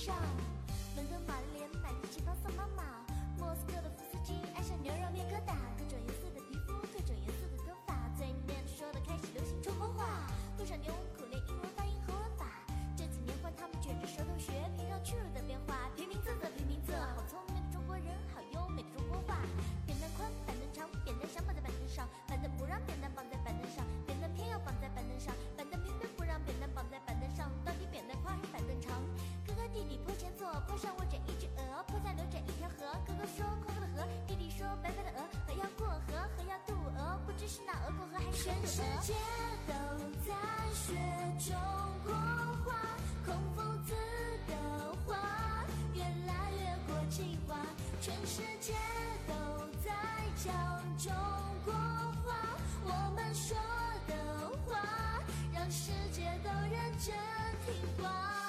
[0.00, 0.16] 上，
[0.96, 3.04] 伦敦玛丽莲买的旗袍送妈妈，
[3.36, 10.24] 莫斯科的伏斯基爱上牛肉面疙瘩，各种颜色的皮肤，各种颜色的头发，嘴里面说的开始流行中国话，
[10.56, 10.88] 多少牛
[11.18, 12.48] 苦练英文发音和文法，
[12.96, 15.89] 这几年换他们卷着舌头学，拼上去的变化，
[30.70, 32.86] 坡，上卧着一只鹅，坡下流着一条河。
[33.04, 35.26] 哥哥说空空的河，弟弟说白白的鹅。
[35.48, 39.14] 鹅要过河，河要渡鹅，不知是那鹅过河还是全世界
[39.66, 39.74] 都
[40.24, 40.32] 在
[40.72, 40.94] 学
[41.50, 41.58] 中
[42.04, 42.14] 国
[42.62, 42.78] 话，
[43.26, 43.94] 孔夫子
[44.46, 44.54] 的
[45.04, 47.56] 话越来越国际化。
[48.00, 48.72] 全世界
[49.26, 49.34] 都
[49.84, 49.90] 在
[50.36, 50.54] 讲
[50.96, 51.12] 中
[51.64, 52.32] 国话，
[52.84, 53.58] 我们说
[54.06, 54.14] 的
[54.64, 54.78] 话
[55.52, 57.12] 让世界都认真
[57.66, 58.39] 听话。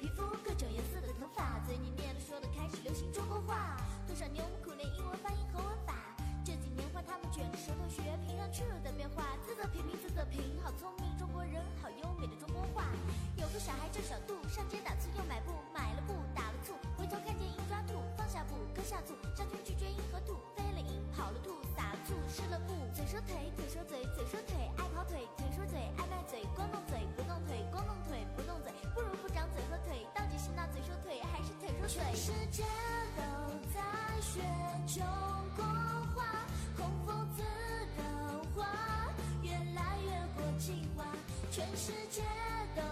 [0.00, 3.76] 皮肤，各种颜色的头发，嘴里念的说的开始流行中国话。
[4.08, 9.36] 多少年我们苦练英文发音和文法，这几年换他们卷着舌头学拼上去的变化。
[9.44, 12.88] 字字平平，字字平，好聪明中国人，好优美的中国话。
[13.36, 22.72] 有个小孩叫小杜，上街打醋又买布，买了布打了醋，回头看见鹰抓兔，放下布搁下醋，上前拒绝鹰和兔，飞了鹰跑了兔，撒了醋湿了布。
[22.96, 26.99] 嘴说腿，腿说嘴，嘴说腿，爱跑腿，腿说嘴，爱卖嘴，光动嘴
[34.92, 35.00] 中
[35.54, 35.64] 国
[36.16, 36.24] 话
[36.76, 37.42] 孔夫子
[37.96, 38.02] 的
[38.56, 38.66] 话
[39.40, 41.04] 越来越国际化
[41.48, 42.22] 全世界
[42.74, 42.82] 都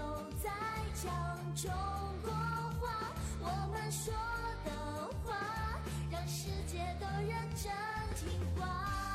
[0.40, 0.48] 在
[0.94, 1.12] 讲
[1.56, 1.68] 中
[2.22, 4.14] 国话我们说
[4.64, 4.70] 的
[5.24, 7.72] 话让世界都认真
[8.14, 9.07] 听话。